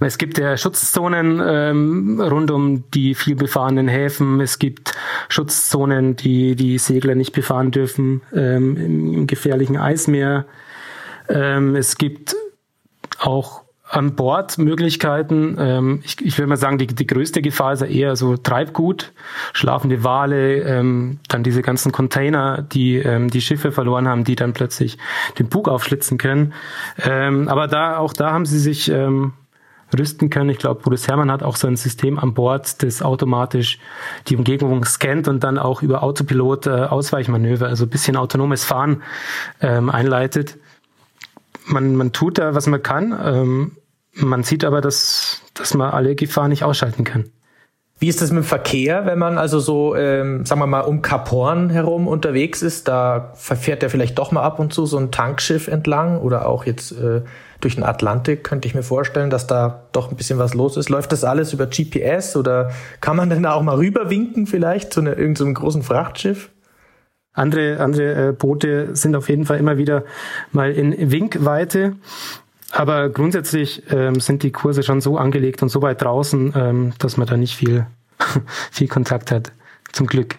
Es 0.00 0.16
gibt 0.16 0.38
ja 0.38 0.56
Schutzzonen 0.56 1.42
ähm, 1.44 2.20
rund 2.20 2.52
um 2.52 2.88
die 2.92 3.16
viel 3.16 3.34
befahrenen 3.34 3.88
Häfen. 3.88 4.40
Es 4.40 4.60
gibt 4.60 4.94
Schutzzonen, 5.28 6.14
die 6.14 6.54
die 6.54 6.78
Segler 6.78 7.16
nicht 7.16 7.32
befahren 7.32 7.72
dürfen 7.72 8.22
ähm, 8.32 8.76
im, 8.76 9.26
gefährlichen 9.26 9.76
Eismeer. 9.76 10.46
Ähm, 11.28 11.74
es 11.74 11.98
gibt 11.98 12.36
auch 13.18 13.64
an 13.90 14.14
Bord 14.14 14.58
Möglichkeiten. 14.58 15.56
Ähm, 15.58 16.00
ich, 16.04 16.24
ich 16.24 16.38
würde 16.38 16.48
mal 16.48 16.56
sagen, 16.56 16.78
die, 16.78 16.86
die 16.86 17.06
größte 17.06 17.40
Gefahr 17.42 17.72
ist 17.72 17.80
ja 17.80 17.86
eher 17.86 18.16
so 18.16 18.36
Treibgut, 18.36 19.12
schlafende 19.52 20.04
Wale, 20.04 20.62
ähm, 20.62 21.20
dann 21.28 21.42
diese 21.42 21.62
ganzen 21.62 21.92
Container, 21.92 22.62
die 22.62 22.96
ähm, 22.96 23.30
die 23.30 23.40
Schiffe 23.40 23.72
verloren 23.72 24.06
haben, 24.06 24.24
die 24.24 24.36
dann 24.36 24.52
plötzlich 24.52 24.98
den 25.38 25.48
Bug 25.48 25.68
aufschlitzen 25.68 26.18
können. 26.18 26.52
Ähm, 27.02 27.48
aber 27.48 27.66
da 27.66 27.98
auch 27.98 28.12
da 28.12 28.32
haben 28.32 28.44
sie 28.44 28.58
sich 28.58 28.90
ähm, 28.90 29.32
rüsten 29.96 30.28
können. 30.28 30.50
Ich 30.50 30.58
glaube, 30.58 30.82
Boris 30.82 31.08
Herrmann 31.08 31.32
hat 31.32 31.42
auch 31.42 31.56
so 31.56 31.66
ein 31.66 31.76
System 31.76 32.18
an 32.18 32.34
Bord, 32.34 32.82
das 32.82 33.00
automatisch 33.00 33.78
die 34.26 34.36
Umgebung 34.36 34.84
scannt 34.84 35.28
und 35.28 35.42
dann 35.42 35.56
auch 35.56 35.82
über 35.82 36.02
Autopilot 36.02 36.66
äh, 36.66 36.70
Ausweichmanöver, 36.70 37.66
also 37.66 37.86
bisschen 37.86 38.16
autonomes 38.16 38.64
Fahren 38.64 39.02
ähm, 39.62 39.88
einleitet. 39.88 40.58
man, 41.68 41.96
man 41.96 42.12
tut 42.12 42.38
da, 42.38 42.54
was 42.54 42.66
man 42.66 42.82
kann. 42.82 43.18
Ähm, 43.24 43.72
man 44.20 44.42
sieht 44.42 44.64
aber, 44.64 44.80
dass, 44.80 45.42
dass 45.54 45.74
man 45.74 45.90
alle 45.90 46.14
Gefahren 46.14 46.50
nicht 46.50 46.64
ausschalten 46.64 47.04
kann. 47.04 47.30
Wie 48.00 48.08
ist 48.08 48.22
das 48.22 48.30
mit 48.30 48.44
dem 48.44 48.46
Verkehr, 48.46 49.06
wenn 49.06 49.18
man 49.18 49.38
also 49.38 49.58
so, 49.58 49.96
ähm, 49.96 50.46
sagen 50.46 50.60
wir 50.60 50.68
mal, 50.68 50.82
um 50.82 51.02
Kap 51.02 51.32
Horn 51.32 51.68
herum 51.68 52.06
unterwegs 52.06 52.62
ist? 52.62 52.86
Da 52.86 53.32
verfährt 53.34 53.82
ja 53.82 53.88
vielleicht 53.88 54.18
doch 54.18 54.30
mal 54.30 54.42
ab 54.42 54.60
und 54.60 54.72
zu 54.72 54.86
so 54.86 54.98
ein 54.98 55.10
Tankschiff 55.10 55.66
entlang 55.66 56.20
oder 56.20 56.46
auch 56.46 56.64
jetzt 56.64 56.92
äh, 56.92 57.22
durch 57.60 57.74
den 57.74 57.82
Atlantik 57.82 58.44
könnte 58.44 58.68
ich 58.68 58.74
mir 58.76 58.84
vorstellen, 58.84 59.30
dass 59.30 59.48
da 59.48 59.88
doch 59.90 60.10
ein 60.10 60.16
bisschen 60.16 60.38
was 60.38 60.54
los 60.54 60.76
ist. 60.76 60.90
Läuft 60.90 61.10
das 61.10 61.24
alles 61.24 61.52
über 61.52 61.66
GPS 61.66 62.36
oder 62.36 62.70
kann 63.00 63.16
man 63.16 63.30
denn 63.30 63.42
da 63.42 63.54
auch 63.54 63.62
mal 63.62 63.74
rüberwinken 63.74 64.46
vielleicht 64.46 64.92
zu 64.92 65.00
einer, 65.00 65.18
irgendeinem 65.18 65.56
so 65.56 65.60
großen 65.60 65.82
Frachtschiff? 65.82 66.50
Andere, 67.32 67.80
andere 67.80 68.28
äh, 68.28 68.32
Boote 68.32 68.94
sind 68.94 69.16
auf 69.16 69.28
jeden 69.28 69.44
Fall 69.44 69.58
immer 69.58 69.76
wieder 69.76 70.04
mal 70.52 70.70
in 70.70 71.10
Winkweite. 71.10 71.96
Aber 72.70 73.08
grundsätzlich 73.08 73.82
ähm, 73.90 74.20
sind 74.20 74.42
die 74.42 74.52
Kurse 74.52 74.82
schon 74.82 75.00
so 75.00 75.16
angelegt 75.16 75.62
und 75.62 75.68
so 75.68 75.80
weit 75.82 76.02
draußen, 76.02 76.52
ähm, 76.54 76.92
dass 76.98 77.16
man 77.16 77.26
da 77.26 77.36
nicht 77.36 77.56
viel, 77.56 77.86
viel 78.70 78.88
Kontakt 78.88 79.30
hat. 79.30 79.52
Zum 79.92 80.06
Glück. 80.06 80.36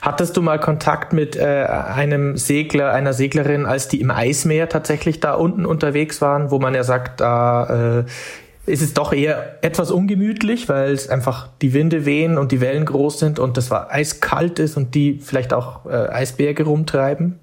Hattest 0.00 0.36
du 0.36 0.42
mal 0.42 0.58
Kontakt 0.58 1.12
mit 1.12 1.36
äh, 1.36 1.64
einem 1.66 2.36
Segler, 2.36 2.92
einer 2.92 3.12
Seglerin, 3.12 3.66
als 3.66 3.88
die 3.88 4.00
im 4.00 4.10
Eismeer 4.10 4.68
tatsächlich 4.68 5.20
da 5.20 5.34
unten 5.34 5.66
unterwegs 5.66 6.22
waren, 6.22 6.50
wo 6.50 6.58
man 6.58 6.74
ja 6.74 6.84
sagt, 6.84 7.20
da 7.20 7.98
äh, 7.98 8.04
ist 8.70 8.80
es 8.80 8.94
doch 8.94 9.12
eher 9.12 9.58
etwas 9.62 9.90
ungemütlich, 9.90 10.68
weil 10.68 10.92
es 10.92 11.10
einfach 11.10 11.48
die 11.60 11.74
Winde 11.74 12.06
wehen 12.06 12.38
und 12.38 12.52
die 12.52 12.60
Wellen 12.60 12.86
groß 12.86 13.18
sind 13.18 13.38
und 13.38 13.56
das 13.56 13.70
war 13.70 13.90
eiskalt 13.90 14.58
ist 14.58 14.76
und 14.76 14.94
die 14.94 15.18
vielleicht 15.18 15.52
auch 15.52 15.84
äh, 15.84 16.08
Eisberge 16.08 16.64
rumtreiben? 16.64 17.38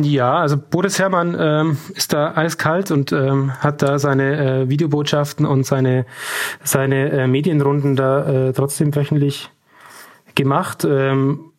Ja, 0.00 0.38
also 0.38 0.56
Boris 0.56 0.98
Herrmann 0.98 1.36
ähm, 1.38 1.76
ist 1.94 2.14
da 2.14 2.34
eiskalt 2.34 2.90
und 2.90 3.12
ähm, 3.12 3.52
hat 3.60 3.82
da 3.82 3.98
seine 3.98 4.62
äh, 4.62 4.68
Videobotschaften 4.70 5.44
und 5.44 5.66
seine, 5.66 6.06
seine 6.64 7.10
äh, 7.10 7.26
Medienrunden 7.26 7.94
da 7.94 8.48
äh, 8.48 8.52
trotzdem 8.54 8.94
wöchentlich 8.96 9.50
gemacht. 10.34 10.86
Ähm, 10.88 11.52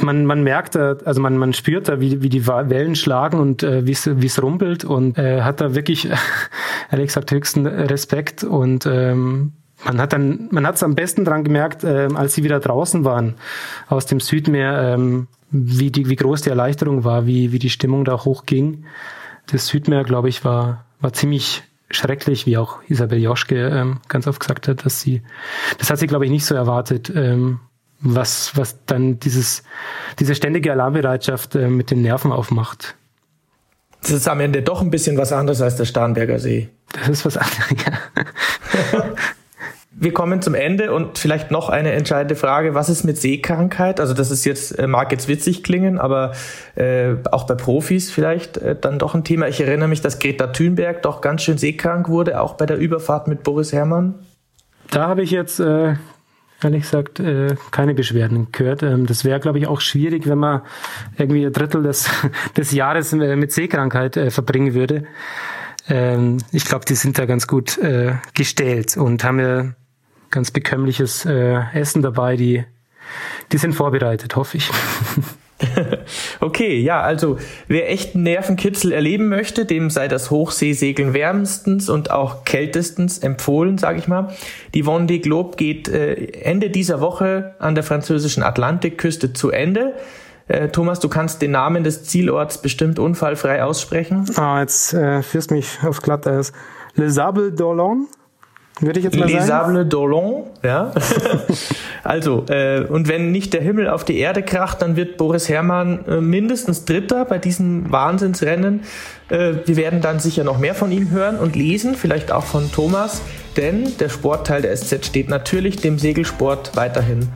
man, 0.00 0.26
man 0.26 0.44
merkt, 0.44 0.76
da, 0.76 0.96
also 1.04 1.20
man, 1.20 1.38
man 1.38 1.52
spürt 1.52 1.88
da, 1.88 2.00
wie, 2.00 2.22
wie 2.22 2.28
die 2.28 2.46
Wellen 2.46 2.94
schlagen 2.94 3.40
und 3.40 3.64
äh, 3.64 3.84
wie 3.84 3.92
es 4.26 4.42
rumpelt 4.42 4.84
und 4.84 5.18
äh, 5.18 5.42
hat 5.42 5.60
da 5.60 5.74
wirklich, 5.74 6.08
ehrlich 6.92 7.08
gesagt, 7.08 7.32
höchsten 7.32 7.66
Respekt 7.66 8.44
und 8.44 8.86
ähm, 8.86 9.54
man 9.84 10.00
hat 10.00 10.12
dann, 10.12 10.48
man 10.50 10.66
hat 10.66 10.76
es 10.76 10.82
am 10.82 10.94
besten 10.94 11.24
dran 11.24 11.44
gemerkt, 11.44 11.84
äh, 11.84 12.08
als 12.14 12.34
sie 12.34 12.44
wieder 12.44 12.60
draußen 12.60 13.04
waren 13.04 13.34
aus 13.88 14.06
dem 14.06 14.20
Südmeer, 14.20 14.94
ähm, 14.94 15.28
wie 15.50 15.90
die, 15.90 16.08
wie 16.08 16.16
groß 16.16 16.42
die 16.42 16.50
Erleichterung 16.50 17.04
war, 17.04 17.26
wie, 17.26 17.52
wie 17.52 17.58
die 17.58 17.70
Stimmung 17.70 18.04
da 18.04 18.24
hochging. 18.24 18.84
Das 19.46 19.66
Südmeer, 19.66 20.04
glaube 20.04 20.28
ich, 20.28 20.44
war, 20.44 20.84
war 21.00 21.12
ziemlich 21.12 21.62
schrecklich, 21.90 22.46
wie 22.46 22.56
auch 22.56 22.78
Isabel 22.88 23.18
Joschke 23.18 23.68
ähm, 23.68 24.00
ganz 24.08 24.26
oft 24.26 24.38
gesagt 24.38 24.68
hat, 24.68 24.84
dass 24.84 25.00
sie, 25.00 25.22
das 25.78 25.90
hat 25.90 25.98
sie, 25.98 26.06
glaube 26.06 26.24
ich, 26.24 26.30
nicht 26.30 26.44
so 26.44 26.54
erwartet, 26.54 27.10
ähm, 27.14 27.60
was, 28.00 28.56
was 28.56 28.84
dann 28.86 29.18
dieses, 29.18 29.64
diese 30.18 30.34
ständige 30.34 30.72
Alarmbereitschaft 30.72 31.56
äh, 31.56 31.68
mit 31.68 31.90
den 31.90 32.02
Nerven 32.02 32.32
aufmacht. 32.32 32.94
Das 34.02 34.12
ist 34.12 34.28
am 34.28 34.40
Ende 34.40 34.62
doch 34.62 34.80
ein 34.80 34.90
bisschen 34.90 35.18
was 35.18 35.32
anderes 35.32 35.60
als 35.60 35.76
der 35.76 35.84
Starnberger 35.84 36.38
See. 36.38 36.70
Das 36.92 37.08
ist 37.08 37.24
was 37.26 37.36
anderes, 37.36 37.84
ja. 37.84 39.04
Wir 40.02 40.14
kommen 40.14 40.40
zum 40.40 40.54
Ende 40.54 40.94
und 40.94 41.18
vielleicht 41.18 41.50
noch 41.50 41.68
eine 41.68 41.92
entscheidende 41.92 42.34
Frage. 42.34 42.74
Was 42.74 42.88
ist 42.88 43.04
mit 43.04 43.18
Seekrankheit? 43.18 44.00
Also 44.00 44.14
das 44.14 44.30
ist 44.30 44.46
jetzt, 44.46 44.78
äh, 44.78 44.86
mag 44.86 45.12
jetzt 45.12 45.28
witzig 45.28 45.62
klingen, 45.62 45.98
aber 45.98 46.32
äh, 46.74 47.16
auch 47.30 47.44
bei 47.44 47.54
Profis 47.54 48.10
vielleicht 48.10 48.56
äh, 48.56 48.74
dann 48.80 48.98
doch 48.98 49.14
ein 49.14 49.24
Thema. 49.24 49.46
Ich 49.46 49.60
erinnere 49.60 49.88
mich, 49.88 50.00
dass 50.00 50.18
Greta 50.18 50.46
Thunberg 50.46 51.02
doch 51.02 51.20
ganz 51.20 51.42
schön 51.42 51.58
seekrank 51.58 52.08
wurde, 52.08 52.40
auch 52.40 52.54
bei 52.54 52.64
der 52.64 52.78
Überfahrt 52.78 53.28
mit 53.28 53.42
Boris 53.42 53.74
Herrmann. 53.74 54.14
Da 54.90 55.06
habe 55.06 55.20
ich 55.20 55.32
jetzt 55.32 55.60
äh, 55.60 55.96
ehrlich 56.62 56.84
gesagt 56.84 57.20
äh, 57.20 57.56
keine 57.70 57.92
Beschwerden 57.92 58.48
gehört. 58.52 58.82
Ähm, 58.82 59.04
das 59.04 59.26
wäre, 59.26 59.38
glaube 59.38 59.58
ich, 59.58 59.66
auch 59.66 59.82
schwierig, 59.82 60.26
wenn 60.26 60.38
man 60.38 60.62
irgendwie 61.18 61.44
ein 61.44 61.52
Drittel 61.52 61.82
des, 61.82 62.08
des 62.56 62.72
Jahres 62.72 63.12
äh, 63.12 63.36
mit 63.36 63.52
Seekrankheit 63.52 64.16
äh, 64.16 64.30
verbringen 64.30 64.72
würde. 64.72 65.04
Ähm, 65.90 66.38
ich 66.52 66.64
glaube, 66.64 66.86
die 66.86 66.94
sind 66.94 67.18
da 67.18 67.26
ganz 67.26 67.46
gut 67.46 67.76
äh, 67.76 68.14
gestellt 68.32 68.96
und 68.96 69.24
haben 69.24 69.40
ja 69.40 69.74
ganz 70.30 70.50
bekömmliches 70.50 71.24
äh, 71.24 71.60
Essen 71.74 72.02
dabei. 72.02 72.36
Die, 72.36 72.64
die 73.52 73.58
sind 73.58 73.74
vorbereitet, 73.74 74.36
hoffe 74.36 74.56
ich. 74.56 74.70
okay, 76.40 76.80
ja, 76.80 77.00
also 77.02 77.38
wer 77.68 77.90
echten 77.90 78.22
Nervenkitzel 78.22 78.92
erleben 78.92 79.28
möchte, 79.28 79.66
dem 79.66 79.90
sei 79.90 80.08
das 80.08 80.30
Hochseesegeln 80.30 81.12
wärmstens 81.12 81.88
und 81.88 82.10
auch 82.10 82.44
kältestens 82.44 83.18
empfohlen, 83.18 83.78
sage 83.78 83.98
ich 83.98 84.08
mal. 84.08 84.34
Die 84.74 84.84
Vendée 84.84 85.20
Globe 85.20 85.56
geht 85.56 85.88
äh, 85.88 86.14
Ende 86.42 86.70
dieser 86.70 87.00
Woche 87.00 87.54
an 87.58 87.74
der 87.74 87.84
französischen 87.84 88.42
Atlantikküste 88.42 89.32
zu 89.32 89.50
Ende. 89.50 89.94
Äh, 90.48 90.68
Thomas, 90.68 91.00
du 91.00 91.08
kannst 91.08 91.42
den 91.42 91.52
Namen 91.52 91.84
des 91.84 92.04
Zielorts 92.04 92.62
bestimmt 92.62 92.98
unfallfrei 92.98 93.62
aussprechen. 93.62 94.26
Ah, 94.36 94.60
jetzt 94.60 94.94
äh, 94.94 95.22
führst 95.22 95.50
mich 95.50 95.78
auf 95.82 96.00
Glatteis. 96.00 96.52
Le 96.94 97.10
Sable 97.10 97.50
d'Orlon 97.50 98.06
würde 98.80 98.98
ich 98.98 99.04
jetzt 99.04 99.18
mal 99.18 99.28
Les 99.28 99.46
sagen. 99.46 99.74
Sables 99.74 99.88
d'Orlon, 99.88 100.44
ja. 100.62 100.92
also, 102.04 102.44
äh, 102.48 102.80
und 102.80 103.08
wenn 103.08 103.30
nicht 103.30 103.52
der 103.52 103.60
Himmel 103.60 103.88
auf 103.88 104.04
die 104.04 104.18
Erde 104.18 104.42
kracht, 104.42 104.82
dann 104.82 104.96
wird 104.96 105.16
Boris 105.16 105.48
Herrmann 105.48 106.04
äh, 106.06 106.20
mindestens 106.20 106.84
Dritter 106.84 107.24
bei 107.24 107.38
diesem 107.38 107.90
Wahnsinnsrennen. 107.92 108.80
Äh, 109.28 109.54
wir 109.66 109.76
werden 109.76 110.00
dann 110.00 110.18
sicher 110.18 110.44
noch 110.44 110.58
mehr 110.58 110.74
von 110.74 110.92
ihm 110.92 111.10
hören 111.10 111.38
und 111.38 111.56
lesen, 111.56 111.94
vielleicht 111.94 112.32
auch 112.32 112.44
von 112.44 112.72
Thomas, 112.72 113.22
denn 113.56 113.96
der 113.98 114.08
Sportteil 114.08 114.62
der 114.62 114.74
SZ 114.76 115.04
steht 115.06 115.28
natürlich 115.28 115.76
dem 115.76 115.98
Segelsport 115.98 116.76
weiterhin 116.76 117.28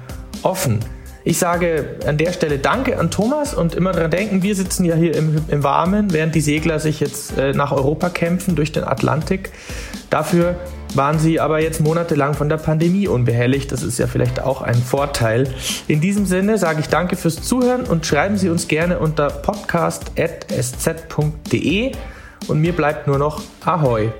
offen. 0.42 0.80
Ich 1.26 1.38
sage 1.38 1.96
an 2.06 2.18
der 2.18 2.32
Stelle 2.32 2.58
Danke 2.58 2.98
an 2.98 3.10
Thomas 3.10 3.54
und 3.54 3.74
immer 3.74 3.92
daran 3.92 4.10
denken, 4.10 4.42
wir 4.42 4.54
sitzen 4.54 4.84
ja 4.84 4.94
hier 4.94 5.16
im, 5.16 5.42
im 5.48 5.64
Warmen, 5.64 6.12
während 6.12 6.34
die 6.34 6.42
Segler 6.42 6.78
sich 6.78 7.00
jetzt 7.00 7.38
äh, 7.38 7.54
nach 7.54 7.72
Europa 7.72 8.10
kämpfen 8.10 8.56
durch 8.56 8.72
den 8.72 8.84
Atlantik. 8.84 9.50
Dafür 10.10 10.56
waren 10.94 11.18
sie 11.18 11.40
aber 11.40 11.60
jetzt 11.60 11.80
monatelang 11.80 12.34
von 12.34 12.50
der 12.50 12.58
Pandemie 12.58 13.08
unbehelligt. 13.08 13.72
Das 13.72 13.82
ist 13.82 13.98
ja 13.98 14.06
vielleicht 14.06 14.42
auch 14.42 14.60
ein 14.60 14.76
Vorteil. 14.76 15.48
In 15.88 16.02
diesem 16.02 16.26
Sinne 16.26 16.58
sage 16.58 16.80
ich 16.80 16.88
danke 16.88 17.16
fürs 17.16 17.40
Zuhören 17.40 17.84
und 17.84 18.04
schreiben 18.04 18.36
Sie 18.36 18.50
uns 18.50 18.68
gerne 18.68 18.98
unter 18.98 19.28
podcast.sz.de 19.28 21.92
und 22.48 22.60
mir 22.60 22.74
bleibt 22.74 23.06
nur 23.06 23.16
noch 23.18 23.40
Ahoi. 23.64 24.10